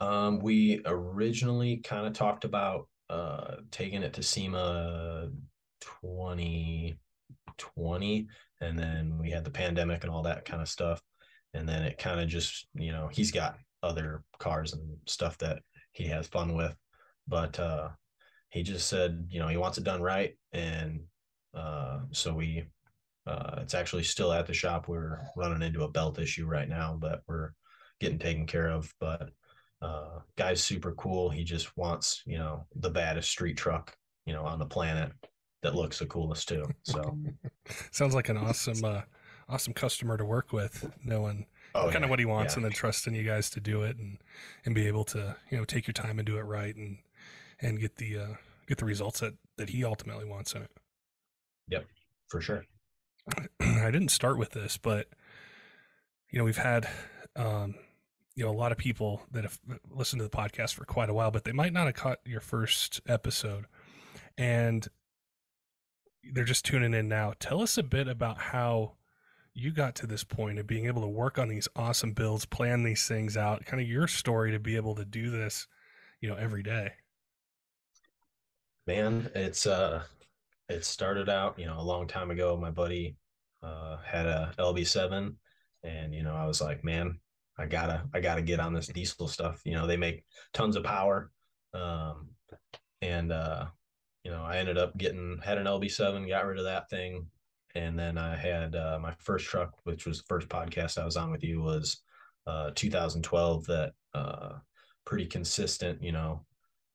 Um, 0.00 0.40
we 0.40 0.80
originally 0.84 1.78
kind 1.78 2.06
of 2.06 2.12
talked 2.12 2.44
about 2.44 2.88
uh, 3.10 3.56
taking 3.70 4.02
it 4.02 4.12
to 4.14 4.22
SEMA 4.22 5.30
2020, 5.80 8.28
and 8.60 8.78
then 8.78 9.18
we 9.18 9.30
had 9.30 9.44
the 9.44 9.50
pandemic 9.50 10.04
and 10.04 10.12
all 10.12 10.22
that 10.22 10.44
kind 10.44 10.62
of 10.62 10.68
stuff, 10.68 11.02
and 11.54 11.68
then 11.68 11.82
it 11.82 11.98
kind 11.98 12.20
of 12.20 12.28
just 12.28 12.68
you 12.74 12.92
know 12.92 13.08
he's 13.10 13.32
got 13.32 13.58
other 13.82 14.22
cars 14.38 14.72
and 14.72 14.96
stuff 15.06 15.38
that 15.38 15.62
he 15.92 16.04
has 16.04 16.26
fun 16.26 16.54
with, 16.54 16.76
but 17.26 17.58
uh, 17.58 17.88
he 18.50 18.62
just 18.62 18.88
said, 18.88 19.26
you 19.30 19.40
know, 19.40 19.48
he 19.48 19.56
wants 19.56 19.78
it 19.78 19.84
done 19.84 20.02
right. 20.02 20.34
And 20.52 21.00
uh, 21.54 22.00
so 22.12 22.34
we, 22.34 22.64
uh, 23.26 23.56
it's 23.58 23.74
actually 23.74 24.04
still 24.04 24.32
at 24.32 24.46
the 24.46 24.54
shop. 24.54 24.88
We're 24.88 25.20
running 25.36 25.62
into 25.62 25.84
a 25.84 25.90
belt 25.90 26.18
issue 26.18 26.46
right 26.46 26.68
now, 26.68 26.96
but 26.98 27.22
we're 27.26 27.50
getting 28.00 28.18
taken 28.18 28.46
care 28.46 28.68
of. 28.70 28.92
But 29.00 29.30
uh, 29.82 30.20
guy's 30.36 30.62
super 30.62 30.92
cool. 30.92 31.28
He 31.28 31.44
just 31.44 31.76
wants, 31.76 32.22
you 32.24 32.38
know, 32.38 32.66
the 32.74 32.90
baddest 32.90 33.28
street 33.28 33.56
truck, 33.56 33.94
you 34.24 34.32
know, 34.32 34.44
on 34.44 34.58
the 34.58 34.66
planet 34.66 35.12
that 35.62 35.74
looks 35.74 35.98
the 35.98 36.06
coolest 36.06 36.48
too. 36.48 36.64
So 36.84 37.18
sounds 37.90 38.14
like 38.14 38.30
an 38.30 38.38
awesome, 38.38 38.82
uh, 38.82 39.02
awesome 39.48 39.74
customer 39.74 40.16
to 40.16 40.24
work 40.24 40.52
with, 40.52 40.90
knowing 41.04 41.46
oh, 41.74 41.82
kind 41.82 41.94
yeah. 41.94 42.04
of 42.04 42.10
what 42.10 42.18
he 42.18 42.24
wants 42.24 42.54
yeah. 42.54 42.58
and 42.58 42.64
then 42.64 42.72
trusting 42.72 43.14
you 43.14 43.24
guys 43.24 43.50
to 43.50 43.60
do 43.60 43.82
it 43.82 43.98
and, 43.98 44.18
and 44.64 44.74
be 44.74 44.86
able 44.86 45.04
to, 45.04 45.36
you 45.50 45.58
know, 45.58 45.64
take 45.66 45.86
your 45.86 45.92
time 45.92 46.18
and 46.18 46.24
do 46.24 46.38
it 46.38 46.42
right. 46.42 46.74
And, 46.74 46.98
and 47.60 47.80
get 47.80 47.96
the 47.96 48.18
uh, 48.18 48.34
get 48.66 48.78
the 48.78 48.84
results 48.84 49.20
that 49.20 49.34
that 49.56 49.70
he 49.70 49.84
ultimately 49.84 50.24
wants 50.24 50.54
in 50.54 50.62
it. 50.62 50.70
Yep, 51.68 51.86
for 52.28 52.40
sure. 52.40 52.64
I 53.60 53.90
didn't 53.90 54.08
start 54.08 54.38
with 54.38 54.50
this, 54.50 54.76
but 54.76 55.08
you 56.30 56.38
know 56.38 56.44
we've 56.44 56.56
had 56.56 56.88
um, 57.36 57.74
you 58.34 58.44
know 58.44 58.50
a 58.50 58.52
lot 58.52 58.72
of 58.72 58.78
people 58.78 59.22
that 59.32 59.44
have 59.44 59.58
listened 59.90 60.20
to 60.20 60.24
the 60.24 60.36
podcast 60.36 60.74
for 60.74 60.84
quite 60.84 61.10
a 61.10 61.14
while, 61.14 61.30
but 61.30 61.44
they 61.44 61.52
might 61.52 61.72
not 61.72 61.86
have 61.86 61.94
caught 61.94 62.18
your 62.24 62.40
first 62.40 63.00
episode, 63.08 63.66
and 64.36 64.88
they're 66.32 66.44
just 66.44 66.64
tuning 66.64 66.94
in 66.94 67.08
now. 67.08 67.32
Tell 67.38 67.62
us 67.62 67.78
a 67.78 67.82
bit 67.82 68.08
about 68.08 68.38
how 68.38 68.94
you 69.54 69.72
got 69.72 69.96
to 69.96 70.06
this 70.06 70.22
point 70.22 70.58
of 70.58 70.68
being 70.68 70.86
able 70.86 71.02
to 71.02 71.08
work 71.08 71.36
on 71.36 71.48
these 71.48 71.66
awesome 71.74 72.12
builds, 72.12 72.44
plan 72.44 72.84
these 72.84 73.08
things 73.08 73.36
out, 73.36 73.64
kind 73.64 73.82
of 73.82 73.88
your 73.88 74.06
story 74.06 74.52
to 74.52 74.60
be 74.60 74.76
able 74.76 74.94
to 74.94 75.04
do 75.04 75.30
this, 75.30 75.66
you 76.20 76.28
know, 76.28 76.36
every 76.36 76.62
day 76.62 76.92
man 78.88 79.30
it's 79.34 79.66
uh 79.66 80.02
it 80.70 80.82
started 80.82 81.28
out 81.28 81.58
you 81.58 81.66
know 81.66 81.78
a 81.78 81.82
long 81.82 82.06
time 82.06 82.30
ago 82.30 82.56
my 82.56 82.70
buddy 82.70 83.14
uh 83.62 83.98
had 83.98 84.24
a 84.24 84.50
lb7 84.58 85.34
and 85.84 86.14
you 86.14 86.22
know 86.22 86.34
i 86.34 86.46
was 86.46 86.62
like 86.62 86.82
man 86.82 87.20
i 87.58 87.66
gotta 87.66 88.02
i 88.14 88.20
gotta 88.20 88.40
get 88.40 88.60
on 88.60 88.72
this 88.72 88.86
diesel 88.86 89.28
stuff. 89.28 89.60
You 89.66 89.74
know 89.74 89.86
they 89.86 89.98
make 89.98 90.24
tons 90.54 90.74
of 90.74 90.84
power 90.84 91.30
um 91.74 92.30
and 93.02 93.30
uh 93.30 93.66
you 94.24 94.30
know 94.30 94.42
i 94.42 94.56
ended 94.56 94.78
up 94.78 94.96
getting 94.96 95.38
had 95.44 95.58
an 95.58 95.66
lb7 95.66 96.26
got 96.26 96.46
rid 96.46 96.58
of 96.58 96.64
that 96.64 96.88
thing 96.88 97.26
and 97.74 97.98
then 97.98 98.16
i 98.16 98.34
had 98.34 98.74
uh, 98.74 98.98
my 99.02 99.12
first 99.18 99.44
truck 99.44 99.74
which 99.84 100.06
was 100.06 100.18
the 100.18 100.24
first 100.28 100.48
podcast 100.48 100.96
i 100.96 101.04
was 101.04 101.18
on 101.18 101.30
with 101.30 101.44
you 101.44 101.60
was 101.60 102.00
uh 102.46 102.70
2012 102.74 103.66
that 103.66 103.92
uh 104.14 104.54
pretty 105.04 105.26
consistent 105.26 106.02
you 106.02 106.12
know 106.12 106.46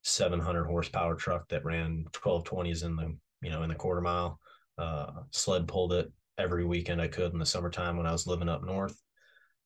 700 0.04 0.66
horsepower 0.66 1.16
truck 1.16 1.48
that 1.50 1.66
ran 1.66 2.06
1220s 2.12 2.84
in 2.84 2.96
the 2.96 3.16
you 3.42 3.50
know 3.50 3.63
in 3.63 3.70
the 3.70 3.76
quarter 3.76 4.02
mile. 4.02 4.39
Uh, 4.78 5.12
sled 5.32 5.68
pulled 5.68 5.94
it 5.94 6.12
every 6.38 6.66
weekend 6.66 7.00
i 7.00 7.08
could 7.08 7.32
in 7.32 7.38
the 7.38 7.46
summertime 7.46 7.96
when 7.96 8.08
i 8.08 8.12
was 8.12 8.28
living 8.28 8.50
up 8.50 8.63
north. 8.63 9.00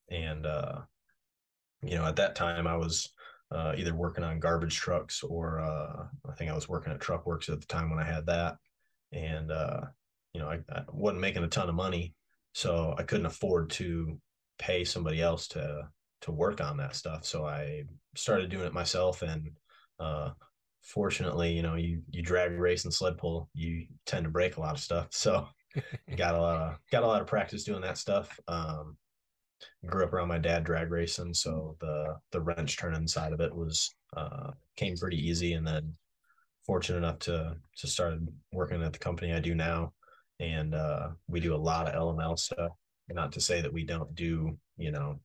And 0.10 0.46
uh, 0.46 0.82
you 1.82 1.96
know 1.96 2.06
at 2.06 2.18
that 2.18 2.36
time 2.36 2.68
i 2.68 2.76
was 2.76 3.14
uh, 3.52 3.74
either 3.78 3.96
working 3.96 4.24
on 4.24 4.40
garbage 4.40 4.76
trucks 4.76 5.24
or 5.24 5.60
uh, 5.60 6.06
i 6.30 6.34
think 6.34 6.52
i 6.52 6.56
was 6.56 6.70
working 6.70 6.94
at 6.94 7.00
truck 7.00 7.26
works 7.26 7.50
at 7.50 7.60
the 7.60 7.68
time 7.68 7.90
when 7.90 8.00
i 8.00 8.06
had 8.06 8.26
that. 8.28 8.58
And 9.12 9.52
uh, 9.52 9.82
you 10.34 10.42
know 10.42 10.50
I, 10.50 10.60
I 10.72 10.84
wasn't 10.92 11.22
making 11.22 11.44
a 11.44 11.48
ton 11.48 11.70
of 11.70 11.76
money 11.76 12.14
so 12.54 12.94
i 12.98 13.04
couldn't 13.04 13.26
afford 13.26 13.70
to 13.72 14.20
pay 14.60 14.84
somebody 14.84 15.22
else 15.22 15.48
to 15.50 15.88
to 16.22 16.32
work 16.32 16.62
on 16.62 16.78
that 16.78 16.96
stuff. 16.96 17.26
So 17.26 17.46
i 17.46 17.84
started 18.16 18.50
doing 18.50 18.66
it 18.66 18.74
myself 18.74 19.22
and 19.22 19.52
uh, 20.00 20.32
fortunately, 20.82 21.52
you 21.54 21.62
know, 21.62 21.76
you 21.76 22.02
you 22.10 22.22
drag 22.22 22.52
race 22.52 22.86
and 22.86 22.94
sled 22.94 23.18
pull, 23.18 23.50
you 23.54 23.88
tend 24.06 24.24
to 24.26 24.30
break 24.30 24.58
a 24.58 24.62
lot 24.62 24.76
of 24.76 24.82
stuff. 24.82 25.08
So 25.12 25.48
got 26.16 26.36
a 26.36 26.42
lot 26.42 26.62
of 26.62 26.80
got 26.92 27.04
a 27.04 27.08
lot 27.08 27.22
of 27.22 27.28
practice 27.28 27.64
doing 27.64 27.82
that 27.82 27.98
stuff. 27.98 28.40
Um, 28.48 28.98
grew 29.86 30.04
up 30.04 30.14
around 30.14 30.28
my 30.28 30.38
dad 30.38 30.64
drag 30.64 30.92
racing, 30.92 31.34
so 31.34 31.76
the 31.80 32.18
the 32.32 32.42
wrench 32.42 32.78
turning 32.78 33.08
side 33.08 33.34
of 33.34 33.42
it 33.42 33.54
was 33.56 33.96
uh, 34.16 34.52
came 34.76 34.96
pretty 34.96 35.18
easy. 35.18 35.54
And 35.54 35.68
then 35.68 35.94
fortunate 36.66 36.98
enough 36.98 37.20
to 37.20 37.56
to 37.78 37.88
start 37.88 38.20
working 38.52 38.84
at 38.84 38.94
the 38.94 39.00
company 39.00 39.34
I 39.34 39.40
do 39.40 39.56
now. 39.56 39.94
and 40.40 40.76
uh, 40.76 41.10
we 41.28 41.40
do 41.40 41.56
a 41.56 41.58
lot 41.58 41.88
of 41.88 41.96
LML 41.96 42.38
stuff. 42.38 42.72
Not 43.10 43.32
to 43.34 43.42
say 43.42 43.62
that 43.62 43.74
we 43.74 43.84
don't 43.86 44.14
do, 44.16 44.58
you 44.78 44.92
know, 44.92 45.20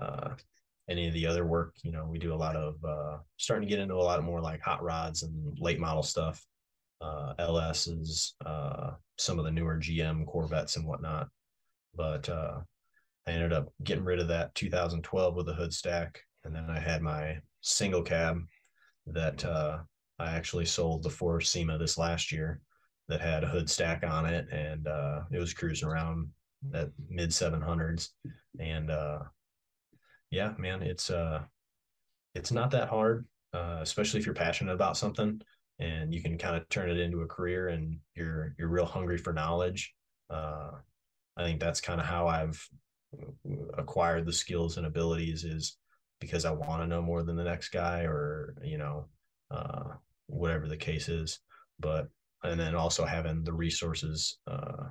uh, 0.00 0.30
any 0.88 1.06
of 1.06 1.14
the 1.14 1.26
other 1.26 1.44
work. 1.44 1.74
You 1.82 1.92
know, 1.92 2.06
we 2.06 2.18
do 2.18 2.34
a 2.34 2.36
lot 2.36 2.56
of 2.56 2.76
uh, 2.84 3.18
starting 3.36 3.68
to 3.68 3.70
get 3.70 3.80
into 3.80 3.94
a 3.94 3.96
lot 3.96 4.22
more 4.24 4.40
like 4.40 4.60
hot 4.60 4.82
rods 4.82 5.22
and 5.22 5.56
late 5.60 5.78
model 5.78 6.02
stuff, 6.02 6.44
uh, 7.00 7.34
LSs, 7.38 8.32
uh, 8.44 8.92
some 9.18 9.38
of 9.38 9.44
the 9.44 9.50
newer 9.50 9.76
GM 9.76 10.26
Corvettes 10.26 10.76
and 10.76 10.86
whatnot. 10.86 11.28
But 11.94 12.28
uh, 12.28 12.60
I 13.26 13.32
ended 13.32 13.52
up 13.52 13.68
getting 13.84 14.04
rid 14.04 14.20
of 14.20 14.28
that 14.28 14.54
2012 14.54 15.34
with 15.34 15.48
a 15.48 15.54
hood 15.54 15.72
stack, 15.72 16.20
and 16.44 16.54
then 16.54 16.70
I 16.70 16.78
had 16.78 17.02
my 17.02 17.38
single 17.60 18.02
cab 18.02 18.40
that 19.06 19.44
uh, 19.44 19.78
I 20.18 20.30
actually 20.30 20.66
sold 20.66 21.02
the 21.02 21.10
Ford 21.10 21.44
SEMA 21.44 21.78
this 21.78 21.98
last 21.98 22.32
year 22.32 22.60
that 23.08 23.20
had 23.20 23.44
a 23.44 23.48
hood 23.48 23.68
stack 23.68 24.04
on 24.04 24.26
it, 24.26 24.46
and 24.50 24.86
uh, 24.86 25.20
it 25.30 25.38
was 25.38 25.54
cruising 25.54 25.88
around 25.88 26.28
at 26.74 26.90
mid 27.08 27.30
700s, 27.30 28.10
and 28.58 28.90
uh, 28.90 29.20
yeah, 30.30 30.52
man, 30.58 30.82
it's 30.82 31.10
uh, 31.10 31.42
it's 32.34 32.52
not 32.52 32.70
that 32.72 32.88
hard, 32.88 33.26
uh, 33.52 33.78
especially 33.80 34.20
if 34.20 34.26
you're 34.26 34.34
passionate 34.34 34.74
about 34.74 34.96
something 34.96 35.40
and 35.80 36.12
you 36.12 36.22
can 36.22 36.36
kind 36.36 36.56
of 36.56 36.68
turn 36.68 36.90
it 36.90 36.98
into 36.98 37.20
a 37.20 37.26
career 37.26 37.68
and 37.68 37.98
you're 38.14 38.54
you're 38.58 38.68
real 38.68 38.84
hungry 38.84 39.18
for 39.18 39.32
knowledge. 39.32 39.94
Uh, 40.30 40.70
I 41.36 41.44
think 41.44 41.60
that's 41.60 41.80
kind 41.80 42.00
of 42.00 42.06
how 42.06 42.26
I've 42.26 42.60
acquired 43.78 44.26
the 44.26 44.32
skills 44.32 44.76
and 44.76 44.86
abilities 44.86 45.44
is 45.44 45.78
because 46.20 46.44
I 46.44 46.50
want 46.50 46.82
to 46.82 46.86
know 46.86 47.00
more 47.00 47.22
than 47.22 47.36
the 47.36 47.44
next 47.44 47.68
guy 47.68 48.00
or 48.00 48.54
you 48.62 48.78
know 48.78 49.06
uh, 49.50 49.84
whatever 50.26 50.68
the 50.68 50.76
case 50.76 51.08
is. 51.08 51.40
But 51.80 52.08
and 52.42 52.58
then 52.58 52.74
also 52.74 53.04
having 53.04 53.44
the 53.44 53.52
resources 53.52 54.38
uh, 54.46 54.88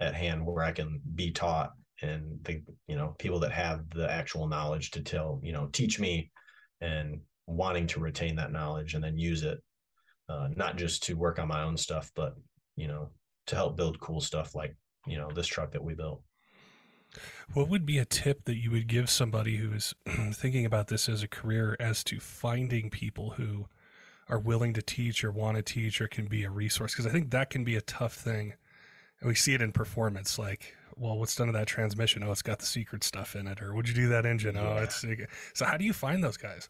at 0.00 0.14
hand 0.14 0.44
where 0.44 0.64
I 0.64 0.72
can 0.72 1.00
be 1.14 1.32
taught 1.32 1.72
and 2.02 2.38
the 2.44 2.62
you 2.86 2.96
know 2.96 3.14
people 3.18 3.40
that 3.40 3.52
have 3.52 3.88
the 3.90 4.10
actual 4.10 4.46
knowledge 4.46 4.90
to 4.90 5.02
tell 5.02 5.40
you 5.42 5.52
know 5.52 5.68
teach 5.72 5.98
me 5.98 6.30
and 6.80 7.20
wanting 7.46 7.86
to 7.86 8.00
retain 8.00 8.36
that 8.36 8.52
knowledge 8.52 8.94
and 8.94 9.02
then 9.02 9.16
use 9.16 9.42
it 9.42 9.58
uh, 10.28 10.48
not 10.56 10.76
just 10.76 11.02
to 11.04 11.14
work 11.14 11.38
on 11.38 11.48
my 11.48 11.62
own 11.62 11.76
stuff 11.76 12.10
but 12.14 12.34
you 12.76 12.86
know 12.86 13.10
to 13.46 13.54
help 13.54 13.76
build 13.76 14.00
cool 14.00 14.20
stuff 14.20 14.54
like 14.54 14.76
you 15.06 15.16
know 15.16 15.30
this 15.34 15.46
truck 15.46 15.72
that 15.72 15.82
we 15.82 15.94
built. 15.94 16.22
What 17.54 17.68
would 17.68 17.86
be 17.86 17.98
a 17.98 18.04
tip 18.04 18.44
that 18.44 18.56
you 18.56 18.70
would 18.72 18.88
give 18.88 19.08
somebody 19.08 19.56
who 19.56 19.72
is 19.72 19.94
thinking 20.34 20.66
about 20.66 20.88
this 20.88 21.08
as 21.08 21.22
a 21.22 21.28
career 21.28 21.76
as 21.80 22.04
to 22.04 22.20
finding 22.20 22.90
people 22.90 23.30
who 23.30 23.66
are 24.28 24.38
willing 24.38 24.74
to 24.74 24.82
teach 24.82 25.24
or 25.24 25.30
want 25.30 25.56
to 25.56 25.62
teach 25.62 26.00
or 26.00 26.08
can 26.08 26.26
be 26.26 26.42
a 26.44 26.50
resource? 26.50 26.92
Because 26.92 27.06
i 27.06 27.10
think 27.10 27.30
that 27.30 27.48
can 27.48 27.64
be 27.64 27.76
a 27.76 27.80
tough 27.80 28.14
thing 28.14 28.54
and 29.20 29.28
we 29.28 29.34
see 29.34 29.54
it 29.54 29.62
in 29.62 29.72
performance 29.72 30.38
like 30.38 30.74
well, 30.96 31.18
what's 31.18 31.34
done 31.34 31.48
to 31.48 31.52
that 31.52 31.66
transmission? 31.66 32.22
Oh, 32.22 32.32
it's 32.32 32.42
got 32.42 32.58
the 32.58 32.66
secret 32.66 33.04
stuff 33.04 33.36
in 33.36 33.46
it. 33.46 33.60
Or 33.60 33.74
would 33.74 33.88
you 33.88 33.94
do 33.94 34.08
that 34.08 34.24
engine? 34.24 34.56
Oh, 34.56 34.62
yeah. 34.62 34.76
Oh, 34.80 34.82
it's 34.82 35.04
so. 35.54 35.64
How 35.64 35.76
do 35.76 35.84
you 35.84 35.92
find 35.92 36.24
those 36.24 36.36
guys? 36.36 36.68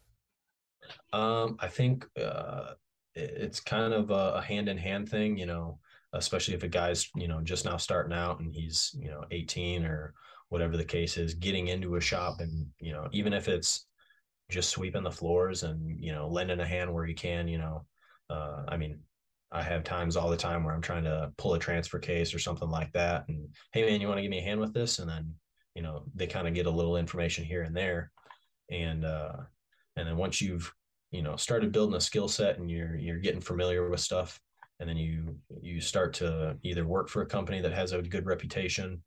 Um, 1.13 1.57
I 1.59 1.67
think 1.67 2.05
uh, 2.21 2.73
it's 3.15 3.59
kind 3.59 3.93
of 3.93 4.11
a 4.11 4.41
hand 4.41 4.69
in 4.69 4.77
hand 4.77 5.09
thing, 5.09 5.37
you 5.37 5.45
know, 5.45 5.79
especially 6.13 6.53
if 6.53 6.63
a 6.63 6.67
guy's 6.67 7.09
you 7.15 7.27
know 7.27 7.41
just 7.41 7.65
now 7.65 7.77
starting 7.77 8.13
out 8.13 8.39
and 8.39 8.53
he's 8.53 8.95
you 8.99 9.09
know 9.09 9.23
18 9.31 9.85
or 9.85 10.13
whatever 10.49 10.77
the 10.77 10.85
case 10.85 11.17
is, 11.17 11.33
getting 11.33 11.67
into 11.67 11.95
a 11.95 12.01
shop 12.01 12.39
and 12.39 12.67
you 12.79 12.93
know 12.93 13.07
even 13.11 13.33
if 13.33 13.47
it's 13.47 13.85
just 14.49 14.69
sweeping 14.69 15.03
the 15.03 15.11
floors 15.11 15.63
and 15.63 15.99
you 15.99 16.13
know 16.13 16.27
lending 16.27 16.59
a 16.59 16.65
hand 16.65 16.93
where 16.93 17.05
you 17.05 17.15
can, 17.15 17.47
you 17.47 17.57
know, 17.57 17.85
uh, 18.29 18.63
I 18.67 18.77
mean 18.77 18.99
I 19.51 19.63
have 19.63 19.83
times 19.83 20.15
all 20.15 20.29
the 20.29 20.37
time 20.37 20.63
where 20.63 20.73
I'm 20.73 20.81
trying 20.81 21.05
to 21.05 21.31
pull 21.37 21.53
a 21.53 21.59
transfer 21.59 21.99
case 21.99 22.33
or 22.33 22.39
something 22.39 22.69
like 22.69 22.91
that. 22.93 23.25
And 23.29 23.47
hey, 23.71 23.85
man, 23.85 24.01
you 24.01 24.07
want 24.07 24.17
to 24.17 24.21
give 24.21 24.31
me 24.31 24.39
a 24.39 24.43
hand 24.43 24.59
with 24.59 24.73
this? 24.73 24.99
And 24.99 25.09
then, 25.09 25.33
you 25.73 25.81
know, 25.81 26.03
they 26.15 26.27
kind 26.27 26.47
of 26.47 26.53
get 26.53 26.65
a 26.65 26.71
little 26.71 26.97
information 26.97 27.45
here 27.45 27.63
and 27.63 27.75
there. 27.75 28.11
And, 28.69 29.05
uh, 29.05 29.37
and 29.95 30.07
then 30.07 30.17
once 30.17 30.41
you've, 30.41 30.71
you 31.11 31.21
know, 31.21 31.37
started 31.37 31.71
building 31.71 31.95
a 31.95 32.01
skill 32.01 32.27
set 32.27 32.57
and 32.57 32.69
you're, 32.69 32.97
you're 32.97 33.19
getting 33.19 33.41
familiar 33.41 33.89
with 33.89 34.01
stuff, 34.01 34.39
and 34.79 34.87
then 34.87 34.97
you, 34.97 35.35
you 35.61 35.81
start 35.81 36.13
to 36.15 36.55
either 36.63 36.85
work 36.85 37.09
for 37.09 37.21
a 37.21 37.25
company 37.25 37.61
that 37.61 37.73
has 37.73 37.93
a 37.93 38.01
good 38.01 38.25
reputation, 38.25 39.01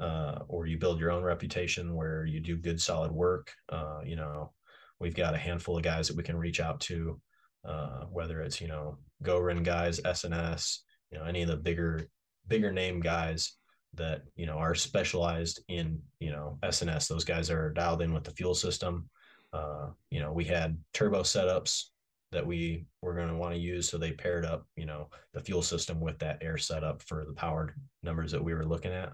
uh, 0.00 0.40
or 0.48 0.66
you 0.66 0.76
build 0.76 0.98
your 0.98 1.12
own 1.12 1.22
reputation 1.22 1.94
where 1.94 2.26
you 2.26 2.40
do 2.40 2.56
good, 2.56 2.80
solid 2.80 3.12
work. 3.12 3.52
Uh, 3.70 4.00
you 4.04 4.16
know, 4.16 4.52
we've 4.98 5.14
got 5.14 5.34
a 5.34 5.38
handful 5.38 5.76
of 5.76 5.82
guys 5.82 6.08
that 6.08 6.16
we 6.16 6.22
can 6.22 6.36
reach 6.36 6.60
out 6.60 6.80
to 6.80 7.18
uh, 7.64 8.04
whether 8.10 8.42
it's 8.42 8.60
you 8.60 8.68
know 8.68 8.98
Goerend 9.24 9.64
guys, 9.64 10.00
S&S, 10.04 10.84
you 11.10 11.18
know 11.18 11.24
any 11.24 11.42
of 11.42 11.48
the 11.48 11.56
bigger 11.56 12.08
bigger 12.48 12.72
name 12.72 13.00
guys 13.00 13.56
that 13.94 14.22
you 14.36 14.46
know 14.46 14.58
are 14.58 14.74
specialized 14.74 15.62
in 15.68 16.00
you 16.20 16.30
know 16.30 16.58
S&S. 16.62 17.08
Those 17.08 17.24
guys 17.24 17.50
are 17.50 17.70
dialed 17.70 18.02
in 18.02 18.12
with 18.12 18.24
the 18.24 18.32
fuel 18.32 18.54
system. 18.54 19.08
Uh, 19.52 19.90
you 20.10 20.20
know 20.20 20.32
we 20.32 20.44
had 20.44 20.78
turbo 20.92 21.22
setups 21.22 21.84
that 22.32 22.46
we 22.46 22.84
were 23.00 23.14
going 23.14 23.28
to 23.28 23.36
want 23.36 23.54
to 23.54 23.60
use, 23.60 23.88
so 23.88 23.96
they 23.96 24.12
paired 24.12 24.44
up 24.44 24.66
you 24.76 24.86
know 24.86 25.08
the 25.32 25.40
fuel 25.40 25.62
system 25.62 26.00
with 26.00 26.18
that 26.18 26.38
air 26.42 26.58
setup 26.58 27.02
for 27.02 27.24
the 27.24 27.34
powered 27.34 27.74
numbers 28.02 28.32
that 28.32 28.42
we 28.42 28.54
were 28.54 28.66
looking 28.66 28.92
at, 28.92 29.12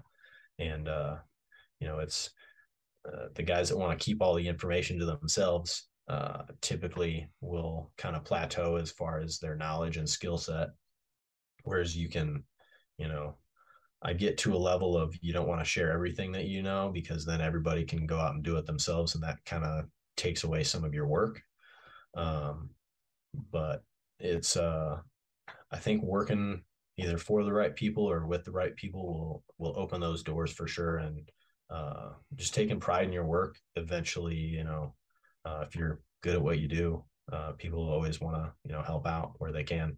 and 0.59 0.87
uh, 0.87 1.15
you 1.79 1.87
know 1.87 1.99
it's 1.99 2.31
uh, 3.07 3.27
the 3.35 3.43
guys 3.43 3.69
that 3.69 3.77
want 3.77 3.97
to 3.97 4.03
keep 4.03 4.21
all 4.21 4.35
the 4.35 4.47
information 4.47 4.99
to 4.99 5.05
themselves 5.05 5.87
uh, 6.07 6.43
typically 6.61 7.29
will 7.41 7.91
kind 7.97 8.15
of 8.15 8.23
plateau 8.23 8.75
as 8.75 8.91
far 8.91 9.19
as 9.19 9.39
their 9.39 9.55
knowledge 9.55 9.97
and 9.97 10.09
skill 10.09 10.37
set. 10.37 10.69
Whereas 11.63 11.95
you 11.95 12.09
can, 12.09 12.43
you 12.97 13.07
know, 13.07 13.37
I 14.01 14.13
get 14.13 14.37
to 14.39 14.55
a 14.55 14.57
level 14.57 14.97
of 14.97 15.15
you 15.21 15.31
don't 15.31 15.47
want 15.47 15.61
to 15.61 15.65
share 15.65 15.91
everything 15.91 16.31
that 16.31 16.45
you 16.45 16.63
know 16.63 16.89
because 16.91 17.25
then 17.25 17.39
everybody 17.39 17.85
can 17.85 18.07
go 18.07 18.17
out 18.17 18.33
and 18.33 18.43
do 18.43 18.57
it 18.57 18.65
themselves 18.65 19.13
and 19.13 19.23
that 19.23 19.37
kind 19.45 19.63
of 19.63 19.85
takes 20.17 20.43
away 20.43 20.63
some 20.63 20.83
of 20.83 20.93
your 20.93 21.07
work. 21.07 21.41
Um, 22.15 22.71
but 23.51 23.83
it's, 24.19 24.57
uh, 24.57 24.97
I 25.71 25.77
think 25.77 26.03
working 26.03 26.63
either 26.97 27.17
for 27.17 27.43
the 27.43 27.53
right 27.53 27.75
people 27.75 28.09
or 28.09 28.25
with 28.25 28.43
the 28.43 28.51
right 28.51 28.75
people 28.75 29.03
will, 29.07 29.43
will 29.59 29.79
open 29.79 30.01
those 30.01 30.23
doors 30.23 30.51
for 30.51 30.67
sure. 30.67 30.97
And, 30.97 31.29
uh, 31.69 32.09
just 32.35 32.53
taking 32.53 32.79
pride 32.79 33.05
in 33.05 33.13
your 33.13 33.25
work 33.25 33.55
eventually, 33.75 34.35
you 34.35 34.63
know, 34.63 34.95
uh, 35.45 35.65
if 35.67 35.75
you're 35.75 35.99
good 36.21 36.35
at 36.35 36.41
what 36.41 36.59
you 36.59 36.67
do, 36.67 37.03
uh, 37.31 37.51
people 37.53 37.89
always 37.89 38.19
want 38.19 38.35
to 38.35 38.51
you 38.63 38.71
know 38.71 38.81
help 38.81 39.07
out 39.07 39.33
where 39.37 39.51
they 39.51 39.63
can. 39.63 39.97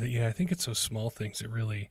Yeah, 0.00 0.28
I 0.28 0.32
think 0.32 0.52
it's 0.52 0.66
those 0.66 0.78
small 0.78 1.10
things 1.10 1.40
that 1.40 1.48
really 1.48 1.90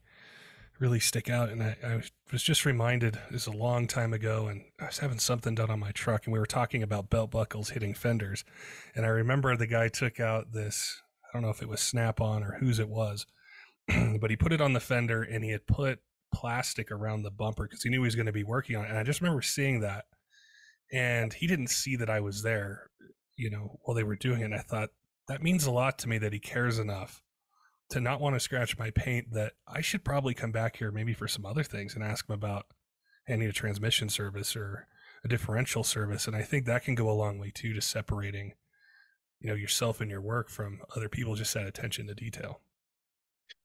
really 0.79 0.99
stick 0.99 1.29
out. 1.29 1.49
And 1.49 1.61
I, 1.61 1.75
I 1.83 2.01
was 2.31 2.41
just 2.41 2.65
reminded 2.65 3.19
this 3.29 3.45
a 3.45 3.51
long 3.51 3.85
time 3.85 4.13
ago, 4.13 4.47
and 4.47 4.63
I 4.79 4.85
was 4.85 4.99
having 4.99 5.19
something 5.19 5.55
done 5.55 5.69
on 5.69 5.79
my 5.79 5.91
truck, 5.91 6.25
and 6.25 6.33
we 6.33 6.39
were 6.39 6.45
talking 6.45 6.81
about 6.81 7.09
belt 7.09 7.31
buckles 7.31 7.71
hitting 7.71 7.93
fenders, 7.93 8.43
and 8.95 9.05
I 9.05 9.09
remember 9.09 9.55
the 9.55 9.67
guy 9.67 9.89
took 9.89 10.19
out 10.19 10.53
this. 10.53 11.01
I 11.27 11.29
don't 11.33 11.43
know 11.43 11.49
if 11.49 11.61
it 11.61 11.69
was 11.69 11.81
Snap 11.81 12.21
on 12.21 12.43
or 12.43 12.57
whose 12.59 12.79
it 12.79 12.89
was, 12.89 13.27
but 14.19 14.29
he 14.29 14.35
put 14.35 14.53
it 14.53 14.61
on 14.61 14.73
the 14.73 14.79
fender 14.79 15.21
and 15.21 15.43
he 15.43 15.51
had 15.51 15.67
put 15.67 15.99
plastic 16.33 16.91
around 16.91 17.21
the 17.21 17.31
bumper 17.31 17.63
because 17.63 17.83
he 17.83 17.89
knew 17.89 18.01
he 18.01 18.05
was 18.05 18.15
going 18.15 18.25
to 18.25 18.31
be 18.31 18.43
working 18.43 18.75
on 18.75 18.85
it. 18.85 18.89
And 18.89 18.97
I 18.97 19.03
just 19.03 19.21
remember 19.21 19.43
seeing 19.43 19.81
that 19.81 20.05
and 20.91 21.33
he 21.33 21.47
didn't 21.47 21.69
see 21.69 21.95
that 21.95 22.09
I 22.09 22.19
was 22.19 22.43
there, 22.43 22.89
you 23.35 23.49
know, 23.49 23.79
while 23.83 23.95
they 23.95 24.03
were 24.03 24.15
doing 24.15 24.41
it. 24.41 24.45
And 24.45 24.55
I 24.55 24.59
thought 24.59 24.89
that 25.27 25.43
means 25.43 25.65
a 25.65 25.71
lot 25.71 25.99
to 25.99 26.09
me 26.09 26.17
that 26.17 26.33
he 26.33 26.39
cares 26.39 26.79
enough 26.79 27.21
to 27.91 27.99
not 27.99 28.21
want 28.21 28.35
to 28.35 28.39
scratch 28.39 28.77
my 28.77 28.91
paint 28.91 29.33
that 29.33 29.53
I 29.67 29.81
should 29.81 30.03
probably 30.03 30.33
come 30.33 30.51
back 30.51 30.77
here 30.77 30.91
maybe 30.91 31.13
for 31.13 31.27
some 31.27 31.45
other 31.45 31.63
things 31.63 31.95
and 31.95 32.03
ask 32.03 32.29
him 32.29 32.35
about 32.35 32.65
any 33.27 33.45
a 33.45 33.51
transmission 33.51 34.09
service 34.09 34.55
or 34.55 34.87
a 35.23 35.27
differential 35.27 35.83
service. 35.83 36.27
And 36.27 36.35
I 36.35 36.41
think 36.41 36.65
that 36.65 36.83
can 36.83 36.95
go 36.95 37.09
a 37.09 37.13
long 37.13 37.39
way 37.39 37.51
too 37.53 37.73
to 37.73 37.81
separating, 37.81 38.53
you 39.39 39.49
know, 39.49 39.55
yourself 39.55 40.01
and 40.01 40.09
your 40.09 40.21
work 40.21 40.49
from 40.49 40.79
other 40.95 41.09
people 41.09 41.35
just 41.35 41.53
that 41.53 41.67
attention 41.67 42.07
to 42.07 42.15
detail. 42.15 42.61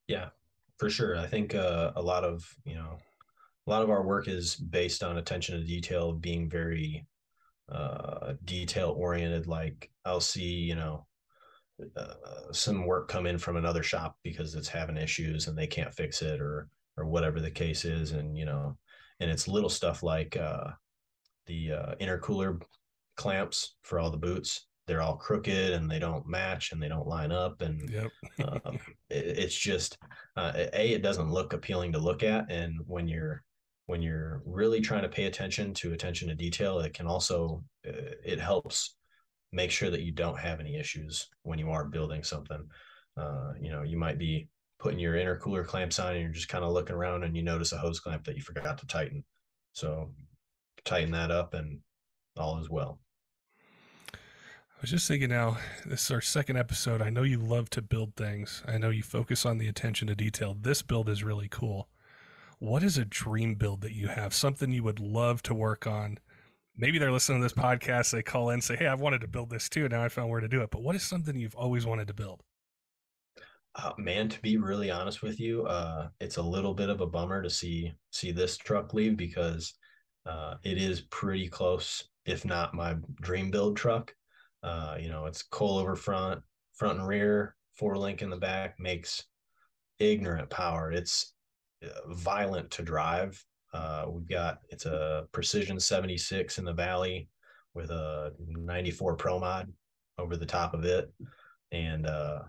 Yeah, 0.07 0.31
for 0.79 0.91
sure. 0.91 1.17
I 1.17 1.27
think 1.27 1.55
uh, 1.55 1.93
a 1.97 2.03
lot 2.03 2.25
of, 2.25 2.57
you 2.65 2.75
know, 2.75 2.99
a 3.67 3.71
lot 3.71 3.83
of 3.83 3.91
our 3.91 4.03
work 4.03 4.29
is 4.29 4.57
based 4.57 5.03
on 5.03 5.17
attention 5.17 5.59
to 5.59 5.67
detail, 5.67 6.13
being 6.13 6.51
very 6.51 7.07
uh, 7.71 8.35
detail 8.45 8.95
oriented. 8.97 9.47
Like 9.47 9.91
I'll 10.05 10.21
see, 10.21 10.43
you 10.45 10.75
know, 10.75 11.07
uh, 11.97 12.53
some 12.53 12.87
work 12.87 13.09
come 13.09 13.27
in 13.27 13.39
from 13.39 13.57
another 13.57 13.83
shop 13.83 14.17
because 14.23 14.55
it's 14.55 14.69
having 14.69 14.97
issues 14.97 15.49
and 15.49 15.57
they 15.59 15.67
can't 15.67 15.95
fix 15.95 16.23
it 16.23 16.41
or 16.41 16.69
or 16.97 17.07
whatever 17.07 17.41
the 17.41 17.51
case 17.51 17.85
is, 17.85 18.13
and 18.13 18.39
you 18.39 18.45
know, 18.45 18.77
and 19.21 19.31
it's 19.31 19.49
little 19.49 19.71
stuff 19.71 20.03
like 20.03 20.37
uh, 20.37 20.71
the 21.47 21.73
uh, 21.73 21.95
intercooler 22.01 22.63
clamps 23.17 23.75
for 23.83 23.99
all 23.99 24.11
the 24.11 24.17
boots. 24.17 24.67
They're 24.87 25.03
all 25.03 25.17
crooked 25.17 25.73
and 25.73 25.91
they 25.91 25.99
don't 25.99 26.29
match 26.29 26.73
and 26.73 26.83
they 26.83 26.89
don't 26.89 27.09
line 27.09 27.33
up, 27.33 27.63
and 27.63 27.91
yep. 27.91 28.11
uh, 28.39 28.59
it, 29.11 29.39
it's 29.39 29.57
just 29.57 29.99
uh, 30.37 30.53
a 30.55 30.93
it 30.93 31.03
doesn't 31.03 31.33
look 31.33 31.53
appealing 31.53 31.93
to 31.93 31.99
look 31.99 32.23
at, 32.23 32.51
and 32.51 32.79
when 32.87 33.09
you're 33.09 33.43
when 33.87 34.03
you're 34.03 34.43
really 34.47 34.81
trying 34.81 35.03
to 35.03 35.09
pay 35.09 35.25
attention 35.25 35.75
to 35.75 35.93
attention 35.93 36.29
to 36.29 36.35
detail, 36.35 36.79
it 36.81 36.95
can 36.95 37.07
also 37.07 37.63
uh, 37.87 38.17
it 38.25 38.41
helps 38.41 38.97
make 39.53 39.71
sure 39.71 39.91
that 39.91 40.03
you 40.03 40.13
don't 40.13 40.39
have 40.39 40.61
any 40.61 40.77
issues 40.77 41.29
when 41.43 41.59
you 41.59 41.71
are 41.71 41.85
building 41.85 42.23
something. 42.23 42.67
Uh, 43.17 43.53
you 43.61 43.71
know, 43.71 43.83
you 43.83 43.97
might 43.97 44.19
be 44.19 44.49
putting 44.81 44.99
your 44.99 45.15
intercooler 45.15 45.65
clamps 45.65 45.99
on 45.99 46.13
and 46.13 46.21
you're 46.21 46.33
just 46.33 46.49
kind 46.49 46.65
of 46.65 46.73
looking 46.73 46.97
around 46.97 47.23
and 47.23 47.37
you 47.37 47.43
notice 47.43 47.73
a 47.73 47.79
hose 47.79 48.01
clamp 48.01 48.25
that 48.25 48.37
you 48.37 48.43
forgot 48.43 48.79
to 48.79 48.87
tighten. 48.87 49.23
So 49.73 50.11
tighten 50.85 51.13
that 51.13 51.31
up 51.31 51.55
and 51.55 51.79
all 52.37 52.59
is 52.59 52.69
well. 52.69 52.99
I 54.13 54.81
was 54.81 54.91
just 54.91 55.09
thinking 55.09 55.31
now, 55.31 55.57
this 55.87 56.05
is 56.05 56.11
our 56.11 56.21
second 56.21 56.59
episode. 56.59 57.01
I 57.01 57.09
know 57.09 57.23
you 57.23 57.39
love 57.39 57.71
to 57.71 57.81
build 57.81 58.17
things. 58.17 58.63
I 58.67 58.77
know 58.77 58.91
you 58.91 59.03
focus 59.03 59.47
on 59.47 59.59
the 59.59 59.69
attention 59.69 60.09
to 60.09 60.15
detail. 60.15 60.55
This 60.61 60.83
build 60.83 61.09
is 61.09 61.25
really 61.25 61.49
cool. 61.49 61.89
What 62.65 62.83
is 62.83 62.97
a 62.97 63.05
dream 63.05 63.57
build 63.57 63.83
that 63.83 63.93
you 63.93 64.09
have? 64.09 64.33
Something 64.33 64.73
you 64.73 64.83
would 64.85 64.99
love 64.99 65.43
to 65.43 65.53
work 65.53 65.87
on? 65.87 66.17
Maybe 66.75 66.99
they're 66.99 67.13
listening 67.13 67.41
to 67.41 67.43
this 67.43 67.53
podcast. 67.53 68.11
They 68.11 68.23
call 68.23 68.49
in 68.49 68.55
and 68.55 68.65
say, 68.65 68.75
Hey, 68.75 68.87
I've 68.87 69.03
wanted 69.03 69.21
to 69.21 69.29
build 69.29 69.51
this 69.51 69.69
too. 69.69 69.87
Now 69.87 70.03
I 70.03 70.09
found 70.09 70.31
where 70.31 70.41
to 70.41 70.49
do 70.49 70.63
it. 70.63 70.71
But 70.71 70.83
what 70.83 70.97
is 70.97 71.03
something 71.03 71.37
you've 71.37 71.55
always 71.55 71.85
wanted 71.85 72.09
to 72.09 72.15
build? 72.15 72.41
Uh, 73.75 73.93
man, 73.99 74.31
to 74.31 74.41
be 74.41 74.57
really 74.57 74.91
honest 74.91 75.21
with 75.21 75.39
you, 75.39 75.67
uh, 75.67 76.09
it's 76.21 76.39
a 76.39 76.43
little 76.43 76.73
bit 76.73 76.89
of 76.89 77.03
a 77.03 77.07
bummer 77.07 77.43
to 77.43 77.51
see 77.51 77.93
see 78.13 78.33
this 78.33 78.57
truck 78.57 78.95
leave 78.95 79.19
because 79.19 79.75
uh, 80.25 80.55
it 80.63 80.79
is 80.79 81.03
pretty 81.11 81.51
close, 81.51 82.09
if 82.25 82.47
not 82.47 82.73
my 82.73 82.97
dream 83.21 83.51
build 83.51 83.77
truck. 83.77 84.15
Uh, 84.63 84.97
you 84.99 85.11
know, 85.11 85.27
it's 85.27 85.47
coilover 85.47 85.99
front, 85.99 86.41
front 86.73 86.99
and 86.99 87.07
rear, 87.07 87.57
four 87.77 87.99
link 87.99 88.23
in 88.23 88.31
the 88.31 88.39
back, 88.39 88.81
makes 88.81 89.23
ignorant 89.99 90.49
power. 90.49 90.91
It's 90.91 91.34
violent 92.09 92.71
to 92.73 92.83
drive. 92.83 93.43
Uh, 93.73 94.07
we've 94.09 94.29
got 94.29 94.59
it's 94.71 94.87
a 94.87 95.27
precision 95.33 95.81
76 95.81 96.59
in 96.59 96.65
the 96.65 96.73
valley 96.73 97.29
with 97.75 97.91
a 97.91 98.33
94 98.39 99.17
pro 99.17 99.41
mod 99.41 99.73
over 100.17 100.37
the 100.37 100.47
top 100.47 100.75
of 100.75 100.85
it 100.85 101.13
and 101.73 102.07
uh, 102.07 102.41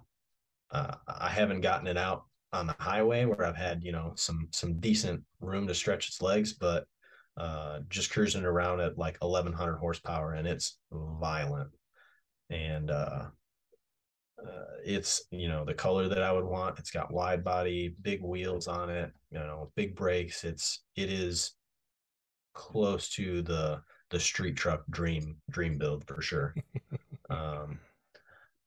uh, 0.71 0.95
I 1.08 1.30
haven't 1.30 1.62
gotten 1.62 1.88
it 1.88 1.98
out 1.98 2.26
on 2.54 2.67
the 2.67 2.76
highway 2.80 3.26
where 3.26 3.45
I've 3.45 3.58
had 3.58 3.84
you 3.84 3.91
know 3.91 4.13
some 4.15 4.48
some 4.52 4.80
decent 4.80 5.21
room 5.41 5.67
to 5.67 5.76
stretch 5.76 6.08
its 6.08 6.21
legs, 6.21 6.54
but 6.54 6.86
uh, 7.38 7.80
just 7.89 8.12
cruising 8.12 8.45
around 8.45 8.80
at 8.80 8.98
like 8.98 9.17
1100 9.19 9.78
horsepower 9.78 10.34
and 10.34 10.48
it's 10.48 10.78
violent 10.91 11.69
and 12.50 12.91
uh, 12.91 13.26
uh, 14.45 14.65
it's 14.84 15.23
you 15.31 15.47
know 15.47 15.65
the 15.65 15.73
color 15.73 16.08
that 16.08 16.21
I 16.21 16.31
would 16.31 16.45
want. 16.45 16.79
It's 16.79 16.91
got 16.91 17.13
wide 17.13 17.43
body, 17.43 17.95
big 18.01 18.21
wheels 18.21 18.67
on 18.67 18.89
it, 18.89 19.12
you 19.31 19.39
know, 19.39 19.71
big 19.75 19.95
brakes. 19.95 20.43
It's 20.43 20.84
it 20.95 21.12
is 21.12 21.53
close 22.53 23.10
to 23.10 23.41
the 23.41 23.81
the 24.12 24.19
street 24.19 24.55
truck 24.55 24.84
dream 24.89 25.38
dream 25.49 25.77
build 25.77 26.05
for 26.08 26.21
sure. 26.21 26.55
um, 27.29 27.79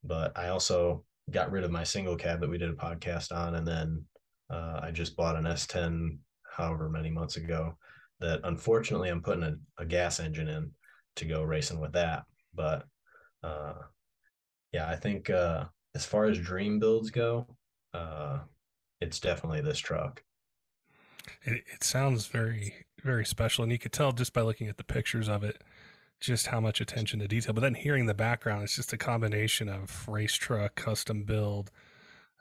but 0.04 0.36
I 0.36 0.48
also 0.48 1.04
got 1.30 1.50
rid 1.52 1.64
of 1.64 1.70
my 1.70 1.84
single 1.84 2.16
cab 2.16 2.40
that 2.40 2.50
we 2.50 2.58
did 2.58 2.70
a 2.70 2.74
podcast 2.74 3.32
on, 3.32 3.54
and 3.56 3.66
then 3.66 4.04
uh, 4.50 4.80
I 4.82 4.90
just 4.90 5.16
bought 5.16 5.36
an 5.36 5.44
S10 5.44 6.18
however 6.56 6.88
many 6.88 7.10
months 7.10 7.36
ago. 7.36 7.76
That 8.20 8.40
unfortunately 8.44 9.10
I'm 9.10 9.22
putting 9.22 9.44
a, 9.44 9.54
a 9.78 9.84
gas 9.84 10.18
engine 10.18 10.48
in 10.48 10.72
to 11.16 11.24
go 11.24 11.42
racing 11.42 11.78
with 11.78 11.92
that. 11.92 12.24
But 12.54 12.84
uh, 13.44 13.74
yeah, 14.72 14.88
I 14.88 14.96
think 14.96 15.30
uh, 15.30 15.64
as 15.94 16.04
far 16.04 16.24
as 16.26 16.38
dream 16.38 16.78
builds 16.78 17.10
go, 17.10 17.46
uh, 17.94 18.40
it's 19.00 19.20
definitely 19.20 19.60
this 19.60 19.78
truck. 19.78 20.22
It, 21.44 21.64
it 21.72 21.84
sounds 21.84 22.26
very 22.26 22.86
very 23.02 23.24
special, 23.24 23.62
and 23.62 23.72
you 23.72 23.78
could 23.78 23.92
tell 23.92 24.12
just 24.12 24.32
by 24.32 24.42
looking 24.42 24.68
at 24.68 24.76
the 24.76 24.84
pictures 24.84 25.28
of 25.28 25.44
it 25.44 25.62
just 26.20 26.48
how 26.48 26.60
much 26.60 26.80
attention 26.80 27.20
to 27.20 27.28
detail. 27.28 27.52
But 27.52 27.60
then 27.60 27.74
hearing 27.74 28.06
the 28.06 28.14
background, 28.14 28.64
it's 28.64 28.76
just 28.76 28.92
a 28.92 28.96
combination 28.96 29.68
of 29.68 30.08
race 30.08 30.34
truck, 30.34 30.74
custom 30.74 31.22
build, 31.22 31.70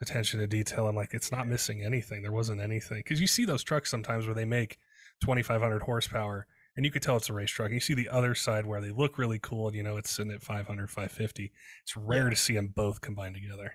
attention 0.00 0.40
to 0.40 0.46
detail. 0.46 0.88
I'm 0.88 0.96
like, 0.96 1.14
it's 1.14 1.30
not 1.30 1.46
missing 1.46 1.82
anything. 1.82 2.22
There 2.22 2.32
wasn't 2.32 2.60
anything 2.60 2.98
because 2.98 3.20
you 3.20 3.26
see 3.26 3.44
those 3.44 3.62
trucks 3.62 3.90
sometimes 3.90 4.26
where 4.26 4.34
they 4.34 4.44
make 4.44 4.78
2,500 5.20 5.82
horsepower, 5.82 6.46
and 6.78 6.84
you 6.84 6.92
could 6.92 7.02
tell 7.02 7.16
it's 7.16 7.28
a 7.28 7.32
race 7.32 7.50
truck. 7.50 7.66
And 7.66 7.74
you 7.74 7.80
see 7.80 7.94
the 7.94 8.08
other 8.08 8.36
side 8.36 8.64
where 8.64 8.80
they 8.80 8.92
look 8.92 9.18
really 9.18 9.40
cool, 9.40 9.66
and 9.66 9.76
you 9.76 9.82
know 9.82 9.96
it's 9.96 10.10
sitting 10.10 10.30
at 10.30 10.40
500, 10.40 10.88
550. 10.88 11.50
It's 11.82 11.96
rare 11.96 12.24
yeah. 12.24 12.30
to 12.30 12.36
see 12.36 12.54
them 12.54 12.68
both 12.68 13.00
combined 13.00 13.34
together. 13.34 13.74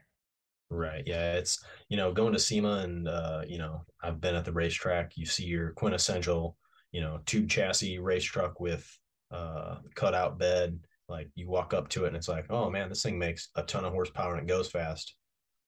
Right. 0.70 1.04
Yeah. 1.06 1.34
It's, 1.34 1.62
you 1.90 1.98
know, 1.98 2.14
going 2.14 2.32
to 2.32 2.40
SEMA 2.40 2.78
and, 2.78 3.10
uh, 3.10 3.42
you 3.46 3.58
know, 3.58 3.84
I've 4.02 4.22
been 4.22 4.36
at 4.36 4.46
the 4.46 4.54
racetrack. 4.54 5.18
You 5.18 5.26
see 5.26 5.44
your 5.44 5.72
quintessential, 5.72 6.58
you 6.94 7.02
know, 7.02 7.20
tube 7.26 7.50
chassis 7.50 8.00
race 8.00 8.24
truck 8.24 8.62
with 8.62 8.90
uh, 9.32 9.80
cutout 9.96 10.40
bed. 10.40 10.80
Like 11.10 11.28
you 11.36 11.50
walk 11.50 11.74
up 11.74 11.90
to 11.90 12.06
it 12.06 12.08
and 12.08 12.16
it's 12.16 12.30
like, 12.30 12.46
oh 12.50 12.70
man, 12.70 12.88
this 12.88 13.04
thing 13.04 13.20
makes 13.20 13.50
a 13.56 13.64
ton 13.64 13.84
of 13.84 13.92
horsepower 13.92 14.36
and 14.36 14.50
it 14.50 14.52
goes 14.52 14.72
fast. 14.72 15.14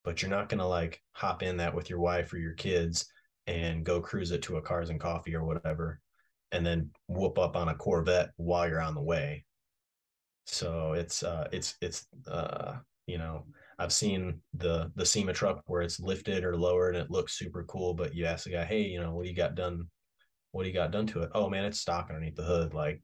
But 0.05 0.21
you're 0.21 0.31
not 0.31 0.47
gonna 0.47 0.67
like 0.67 1.01
hop 1.11 1.43
in 1.43 1.57
that 1.57 1.75
with 1.75 1.89
your 1.89 1.99
wife 1.99 2.31
or 2.31 2.37
your 2.37 2.53
kids 2.53 3.05
and 3.45 3.83
go 3.83 3.99
cruise 3.99 4.31
it 4.31 4.41
to 4.43 4.55
a 4.55 4.61
cars 4.61 4.89
and 4.89 4.99
coffee 4.99 5.35
or 5.35 5.43
whatever, 5.43 5.99
and 6.51 6.65
then 6.65 6.89
whoop 7.07 7.37
up 7.37 7.55
on 7.55 7.69
a 7.69 7.75
Corvette 7.75 8.31
while 8.37 8.67
you're 8.67 8.81
on 8.81 8.95
the 8.95 9.01
way. 9.01 9.45
So 10.45 10.93
it's 10.93 11.23
uh 11.23 11.47
it's 11.51 11.75
it's 11.81 12.05
uh 12.27 12.75
you 13.07 13.17
know 13.17 13.45
I've 13.79 13.93
seen 13.93 14.41
the 14.53 14.91
the 14.95 15.05
SEMA 15.05 15.33
truck 15.33 15.61
where 15.65 15.81
it's 15.81 15.99
lifted 15.99 16.43
or 16.43 16.55
lowered 16.55 16.95
and 16.95 17.03
it 17.03 17.11
looks 17.11 17.37
super 17.37 17.63
cool, 17.63 17.93
but 17.93 18.15
you 18.15 18.25
ask 18.25 18.45
the 18.45 18.51
guy, 18.51 18.65
hey, 18.65 18.81
you 18.81 18.99
know, 18.99 19.13
what 19.13 19.23
do 19.23 19.29
you 19.29 19.35
got 19.35 19.55
done? 19.55 19.87
What 20.51 20.63
do 20.63 20.69
you 20.69 20.75
got 20.75 20.91
done 20.91 21.07
to 21.07 21.23
it? 21.23 21.31
Oh 21.33 21.49
man, 21.49 21.65
it's 21.65 21.81
stock 21.81 22.07
underneath 22.09 22.35
the 22.35 22.43
hood. 22.43 22.73
Like 22.73 23.03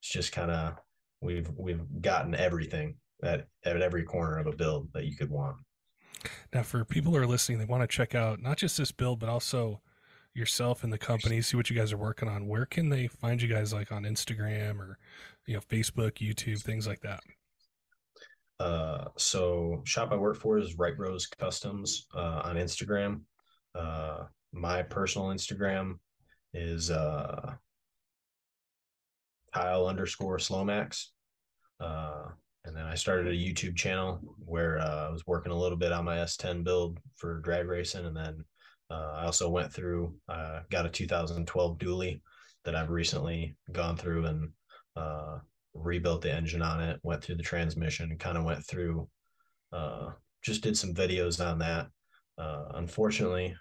it's 0.00 0.10
just 0.10 0.32
kind 0.32 0.50
of 0.50 0.74
we've 1.20 1.48
we've 1.56 1.82
gotten 2.00 2.34
everything 2.34 2.96
at 3.22 3.46
at 3.64 3.80
every 3.80 4.04
corner 4.04 4.38
of 4.38 4.46
a 4.46 4.56
build 4.56 4.88
that 4.94 5.04
you 5.04 5.16
could 5.16 5.30
want. 5.30 5.56
Now, 6.52 6.62
for 6.62 6.84
people 6.84 7.12
who 7.12 7.18
are 7.18 7.26
listening, 7.26 7.58
they 7.58 7.64
want 7.64 7.82
to 7.82 7.86
check 7.86 8.14
out 8.14 8.40
not 8.42 8.56
just 8.56 8.76
this 8.78 8.92
build, 8.92 9.20
but 9.20 9.28
also 9.28 9.80
yourself 10.34 10.84
and 10.84 10.92
the 10.92 10.98
company, 10.98 11.40
see 11.42 11.56
what 11.56 11.70
you 11.70 11.76
guys 11.76 11.92
are 11.92 11.98
working 11.98 12.28
on. 12.28 12.46
Where 12.46 12.66
can 12.66 12.88
they 12.88 13.06
find 13.06 13.40
you 13.40 13.48
guys, 13.48 13.72
like 13.72 13.92
on 13.92 14.04
Instagram 14.04 14.78
or 14.78 14.98
you 15.46 15.54
know 15.54 15.60
Facebook, 15.60 16.14
YouTube, 16.14 16.62
things 16.62 16.86
like 16.86 17.00
that? 17.00 17.20
Uh, 18.60 19.04
so 19.16 19.82
shop 19.84 20.10
I 20.12 20.16
work 20.16 20.36
for 20.36 20.58
is 20.58 20.76
Right 20.76 20.98
Rose 20.98 21.26
Customs 21.26 22.06
uh, 22.14 22.42
on 22.44 22.56
Instagram. 22.56 23.20
Uh, 23.74 24.24
my 24.52 24.82
personal 24.82 25.28
Instagram 25.28 25.98
is 26.54 26.90
uh, 26.90 27.54
Kyle 29.54 29.86
underscore 29.86 30.38
Slomax. 30.38 31.06
Uh, 31.80 32.26
and 32.64 32.76
then 32.76 32.84
I 32.84 32.96
started 32.96 33.28
a 33.28 33.36
YouTube 33.36 33.76
channel 33.76 34.20
where 34.44 34.78
uh, 34.78 35.06
I 35.08 35.10
was 35.10 35.26
working 35.26 35.52
a 35.52 35.58
little 35.58 35.78
bit 35.78 35.92
on 35.92 36.04
my 36.04 36.16
S10 36.16 36.64
build 36.64 36.98
for 37.16 37.40
drag 37.40 37.66
racing. 37.66 38.06
And 38.06 38.16
then 38.16 38.44
uh, 38.90 39.12
I 39.16 39.24
also 39.24 39.48
went 39.48 39.72
through, 39.72 40.14
uh, 40.28 40.60
got 40.70 40.86
a 40.86 40.90
2012 40.90 41.78
dually 41.78 42.20
that 42.64 42.74
I've 42.74 42.90
recently 42.90 43.56
gone 43.72 43.96
through 43.96 44.26
and 44.26 44.50
uh, 44.96 45.38
rebuilt 45.74 46.22
the 46.22 46.32
engine 46.32 46.62
on 46.62 46.80
it, 46.80 46.98
went 47.02 47.22
through 47.22 47.36
the 47.36 47.42
transmission, 47.42 48.16
kind 48.18 48.38
of 48.38 48.44
went 48.44 48.64
through, 48.64 49.08
uh, 49.72 50.10
just 50.42 50.62
did 50.62 50.76
some 50.76 50.94
videos 50.94 51.44
on 51.44 51.58
that. 51.58 51.88
Uh, 52.38 52.66
unfortunately, 52.74 53.54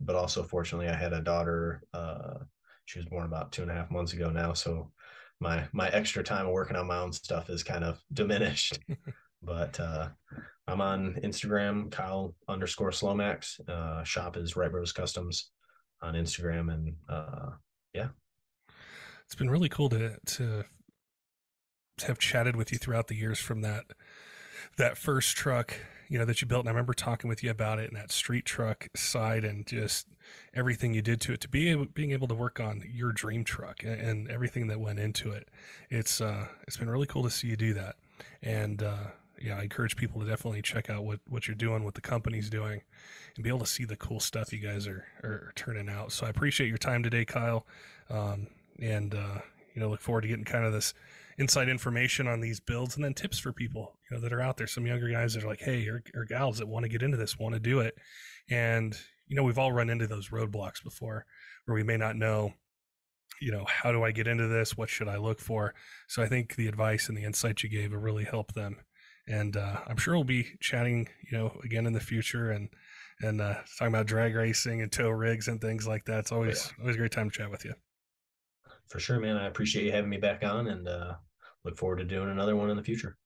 but 0.00 0.16
also 0.16 0.42
fortunately, 0.42 0.88
I 0.88 0.94
had 0.94 1.12
a 1.12 1.20
daughter. 1.20 1.82
she 2.84 2.98
was 2.98 3.06
born 3.06 3.26
about 3.26 3.52
two 3.52 3.62
and 3.62 3.70
a 3.70 3.74
half 3.74 3.90
months 3.90 4.12
ago 4.12 4.30
now. 4.30 4.52
So 4.52 4.90
my 5.40 5.68
my 5.72 5.88
extra 5.88 6.22
time 6.22 6.48
working 6.50 6.76
on 6.76 6.86
my 6.86 6.98
own 6.98 7.12
stuff 7.12 7.50
is 7.50 7.62
kind 7.62 7.84
of 7.84 8.00
diminished. 8.12 8.78
but 9.42 9.78
uh, 9.80 10.08
I'm 10.66 10.80
on 10.80 11.14
Instagram, 11.22 11.90
Kyle 11.90 12.34
underscore 12.48 12.90
Slomax. 12.90 13.60
Uh, 13.68 14.04
shop 14.04 14.36
is 14.36 14.56
Right 14.56 14.70
Bros 14.70 14.92
Customs 14.92 15.50
on 16.00 16.14
Instagram, 16.14 16.72
and 16.72 16.94
uh, 17.08 17.50
yeah, 17.94 18.08
it's 19.24 19.34
been 19.34 19.50
really 19.50 19.68
cool 19.68 19.88
to 19.90 20.16
to 20.24 20.64
have 22.06 22.18
chatted 22.18 22.56
with 22.56 22.72
you 22.72 22.78
throughout 22.78 23.08
the 23.08 23.16
years 23.16 23.38
from 23.38 23.62
that 23.62 23.84
that 24.76 24.96
first 24.96 25.36
truck 25.36 25.74
you 26.12 26.18
know 26.18 26.26
that 26.26 26.42
you 26.42 26.46
built. 26.46 26.60
And 26.60 26.68
i 26.68 26.72
remember 26.72 26.92
talking 26.92 27.28
with 27.28 27.42
you 27.42 27.50
about 27.50 27.78
it 27.78 27.88
and 27.88 27.96
that 27.96 28.12
street 28.12 28.44
truck 28.44 28.88
side 28.94 29.44
and 29.44 29.66
just 29.66 30.08
everything 30.52 30.92
you 30.92 31.00
did 31.00 31.22
to 31.22 31.32
it 31.32 31.40
to 31.40 31.48
be 31.48 31.70
able 31.70 31.86
being 31.86 32.12
able 32.12 32.28
to 32.28 32.34
work 32.34 32.60
on 32.60 32.84
your 32.86 33.12
dream 33.12 33.44
truck 33.44 33.82
and, 33.82 33.98
and 33.98 34.30
everything 34.30 34.66
that 34.66 34.78
went 34.78 34.98
into 34.98 35.30
it. 35.30 35.48
It's 35.88 36.20
uh 36.20 36.48
it's 36.68 36.76
been 36.76 36.90
really 36.90 37.06
cool 37.06 37.22
to 37.22 37.30
see 37.30 37.48
you 37.48 37.56
do 37.56 37.72
that. 37.74 37.96
And 38.42 38.82
uh 38.82 39.06
yeah 39.42 39.58
i 39.58 39.62
encourage 39.62 39.96
people 39.96 40.20
to 40.20 40.26
definitely 40.26 40.62
check 40.62 40.88
out 40.88 41.04
what 41.04 41.20
what 41.28 41.46
you're 41.48 41.54
doing 41.54 41.84
what 41.84 41.94
the 41.94 42.00
company's 42.00 42.48
doing 42.48 42.82
and 43.34 43.44
be 43.44 43.48
able 43.48 43.60
to 43.60 43.66
see 43.66 43.84
the 43.84 43.96
cool 43.96 44.20
stuff 44.20 44.52
you 44.52 44.58
guys 44.58 44.86
are 44.86 45.04
are 45.22 45.52
turning 45.54 45.88
out. 45.88 46.12
So 46.12 46.26
i 46.26 46.30
appreciate 46.30 46.68
your 46.68 46.78
time 46.78 47.02
today 47.02 47.24
kyle. 47.24 47.66
Um 48.10 48.48
and 48.80 49.14
uh 49.14 49.40
you 49.74 49.80
know 49.80 49.88
look 49.88 50.00
forward 50.00 50.22
to 50.22 50.28
getting 50.28 50.44
kind 50.44 50.64
of 50.64 50.72
this 50.72 50.94
inside 51.38 51.68
information 51.68 52.28
on 52.28 52.40
these 52.40 52.60
builds 52.60 52.94
and 52.94 53.04
then 53.04 53.14
tips 53.14 53.38
for 53.38 53.52
people 53.52 53.96
you 54.10 54.16
know 54.16 54.22
that 54.22 54.32
are 54.32 54.42
out 54.42 54.56
there. 54.56 54.66
Some 54.66 54.86
younger 54.86 55.08
guys 55.08 55.34
that 55.34 55.44
are 55.44 55.48
like 55.48 55.60
hey 55.60 55.86
or, 55.86 56.02
or 56.14 56.24
gals 56.24 56.58
that 56.58 56.68
want 56.68 56.84
to 56.84 56.88
get 56.88 57.02
into 57.02 57.16
this 57.16 57.38
want 57.38 57.54
to 57.54 57.60
do 57.60 57.80
it. 57.80 57.96
And 58.50 58.96
you 59.28 59.36
know 59.36 59.44
we've 59.44 59.58
all 59.58 59.72
run 59.72 59.90
into 59.90 60.06
those 60.06 60.28
roadblocks 60.28 60.82
before 60.82 61.24
where 61.64 61.74
we 61.74 61.82
may 61.82 61.96
not 61.96 62.16
know 62.16 62.52
you 63.40 63.50
know 63.50 63.64
how 63.64 63.90
do 63.92 64.02
i 64.04 64.12
get 64.12 64.26
into 64.26 64.46
this? 64.46 64.76
What 64.76 64.90
should 64.90 65.08
i 65.08 65.16
look 65.16 65.40
for? 65.40 65.74
So 66.06 66.22
i 66.22 66.28
think 66.28 66.56
the 66.56 66.68
advice 66.68 67.08
and 67.08 67.16
the 67.16 67.24
insight 67.24 67.62
you 67.62 67.70
gave 67.70 67.92
will 67.92 67.98
really 67.98 68.24
help 68.24 68.52
them 68.52 68.76
and 69.28 69.56
uh, 69.56 69.80
I'm 69.86 69.96
sure 69.96 70.14
we'll 70.14 70.24
be 70.24 70.46
chatting, 70.60 71.08
you 71.30 71.38
know, 71.38 71.60
again 71.64 71.86
in 71.86 71.92
the 71.92 72.00
future 72.00 72.50
and 72.50 72.68
and 73.20 73.40
uh, 73.40 73.54
talking 73.78 73.94
about 73.94 74.06
drag 74.06 74.34
racing 74.34 74.82
and 74.82 74.90
tow 74.90 75.08
rigs 75.08 75.48
and 75.48 75.60
things 75.60 75.86
like 75.86 76.04
that. 76.06 76.20
It's 76.20 76.32
always 76.32 76.72
yeah. 76.76 76.82
always 76.82 76.96
a 76.96 76.98
great 76.98 77.12
time 77.12 77.30
to 77.30 77.36
chat 77.36 77.50
with 77.50 77.64
you. 77.64 77.74
For 78.88 78.98
sure, 78.98 79.20
man. 79.20 79.36
I 79.36 79.46
appreciate 79.46 79.84
you 79.84 79.92
having 79.92 80.10
me 80.10 80.18
back 80.18 80.44
on, 80.44 80.68
and 80.68 80.88
uh, 80.88 81.14
look 81.64 81.78
forward 81.78 81.98
to 81.98 82.04
doing 82.04 82.30
another 82.30 82.56
one 82.56 82.70
in 82.70 82.76
the 82.76 82.82
future. 82.82 83.16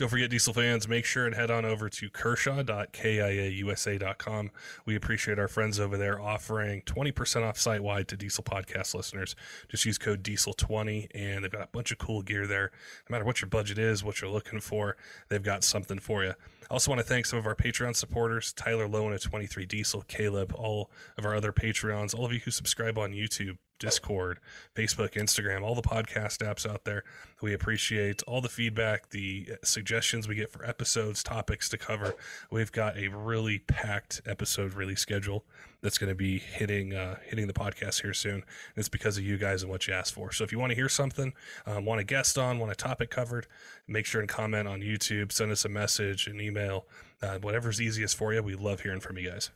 Don't 0.00 0.08
forget, 0.08 0.30
diesel 0.30 0.54
fans, 0.54 0.88
make 0.88 1.04
sure 1.04 1.26
and 1.26 1.34
head 1.34 1.50
on 1.50 1.66
over 1.66 1.90
to 1.90 2.08
kershaw.kaiusa.com. 2.08 4.50
We 4.86 4.96
appreciate 4.96 5.38
our 5.38 5.46
friends 5.46 5.78
over 5.78 5.98
there 5.98 6.18
offering 6.18 6.80
20% 6.86 7.42
off 7.42 7.58
site 7.58 7.82
wide 7.82 8.08
to 8.08 8.16
diesel 8.16 8.42
podcast 8.42 8.94
listeners. 8.94 9.36
Just 9.68 9.84
use 9.84 9.98
code 9.98 10.22
diesel20, 10.22 11.08
and 11.14 11.44
they've 11.44 11.52
got 11.52 11.64
a 11.64 11.68
bunch 11.70 11.92
of 11.92 11.98
cool 11.98 12.22
gear 12.22 12.46
there. 12.46 12.70
No 13.10 13.12
matter 13.12 13.26
what 13.26 13.42
your 13.42 13.50
budget 13.50 13.76
is, 13.76 14.02
what 14.02 14.22
you're 14.22 14.30
looking 14.30 14.60
for, 14.60 14.96
they've 15.28 15.42
got 15.42 15.64
something 15.64 15.98
for 15.98 16.24
you. 16.24 16.30
I 16.30 16.72
also 16.72 16.90
want 16.90 17.00
to 17.00 17.06
thank 17.06 17.26
some 17.26 17.38
of 17.38 17.46
our 17.46 17.54
Patreon 17.54 17.94
supporters 17.94 18.54
Tyler 18.54 18.88
Lowen 18.88 19.14
at 19.14 19.20
23 19.20 19.66
Diesel, 19.66 20.00
Caleb, 20.08 20.54
all 20.54 20.90
of 21.18 21.26
our 21.26 21.34
other 21.34 21.52
Patreons, 21.52 22.14
all 22.14 22.24
of 22.24 22.32
you 22.32 22.40
who 22.40 22.50
subscribe 22.50 22.96
on 22.96 23.12
YouTube. 23.12 23.58
Discord, 23.80 24.38
Facebook, 24.76 25.14
Instagram, 25.14 25.62
all 25.62 25.74
the 25.74 25.82
podcast 25.82 26.38
apps 26.38 26.68
out 26.68 26.84
there. 26.84 27.02
We 27.42 27.54
appreciate 27.54 28.22
all 28.24 28.40
the 28.40 28.48
feedback, 28.48 29.10
the 29.10 29.48
suggestions 29.64 30.28
we 30.28 30.36
get 30.36 30.52
for 30.52 30.64
episodes, 30.64 31.24
topics 31.24 31.68
to 31.70 31.78
cover. 31.78 32.14
We've 32.50 32.70
got 32.70 32.96
a 32.96 33.08
really 33.08 33.58
packed 33.58 34.20
episode 34.26 34.74
release 34.74 35.00
schedule 35.00 35.44
that's 35.82 35.98
going 35.98 36.10
to 36.10 36.14
be 36.14 36.38
hitting 36.38 36.94
uh, 36.94 37.16
hitting 37.26 37.46
the 37.46 37.52
podcast 37.54 38.02
here 38.02 38.12
soon. 38.12 38.34
And 38.34 38.44
it's 38.76 38.88
because 38.88 39.16
of 39.16 39.24
you 39.24 39.38
guys 39.38 39.62
and 39.62 39.70
what 39.70 39.88
you 39.88 39.94
asked 39.94 40.12
for. 40.12 40.30
So 40.30 40.44
if 40.44 40.52
you 40.52 40.58
want 40.58 40.70
to 40.70 40.76
hear 40.76 40.90
something, 40.90 41.32
um, 41.66 41.84
want 41.86 42.00
a 42.00 42.04
guest 42.04 42.36
on, 42.38 42.58
want 42.58 42.70
a 42.70 42.76
topic 42.76 43.10
covered, 43.10 43.46
make 43.88 44.06
sure 44.06 44.20
and 44.20 44.28
comment 44.28 44.68
on 44.68 44.80
YouTube, 44.80 45.32
send 45.32 45.50
us 45.50 45.64
a 45.64 45.70
message, 45.70 46.26
an 46.26 46.40
email, 46.40 46.86
uh, 47.22 47.38
whatever's 47.38 47.80
easiest 47.80 48.16
for 48.16 48.34
you. 48.34 48.42
We 48.42 48.54
love 48.54 48.80
hearing 48.80 49.00
from 49.00 49.16
you 49.16 49.30
guys. 49.30 49.50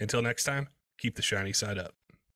Until 0.00 0.22
next 0.22 0.44
time, 0.44 0.68
keep 0.98 1.14
the 1.14 1.22
shiny 1.22 1.52
side 1.52 1.78
up. 1.78 1.99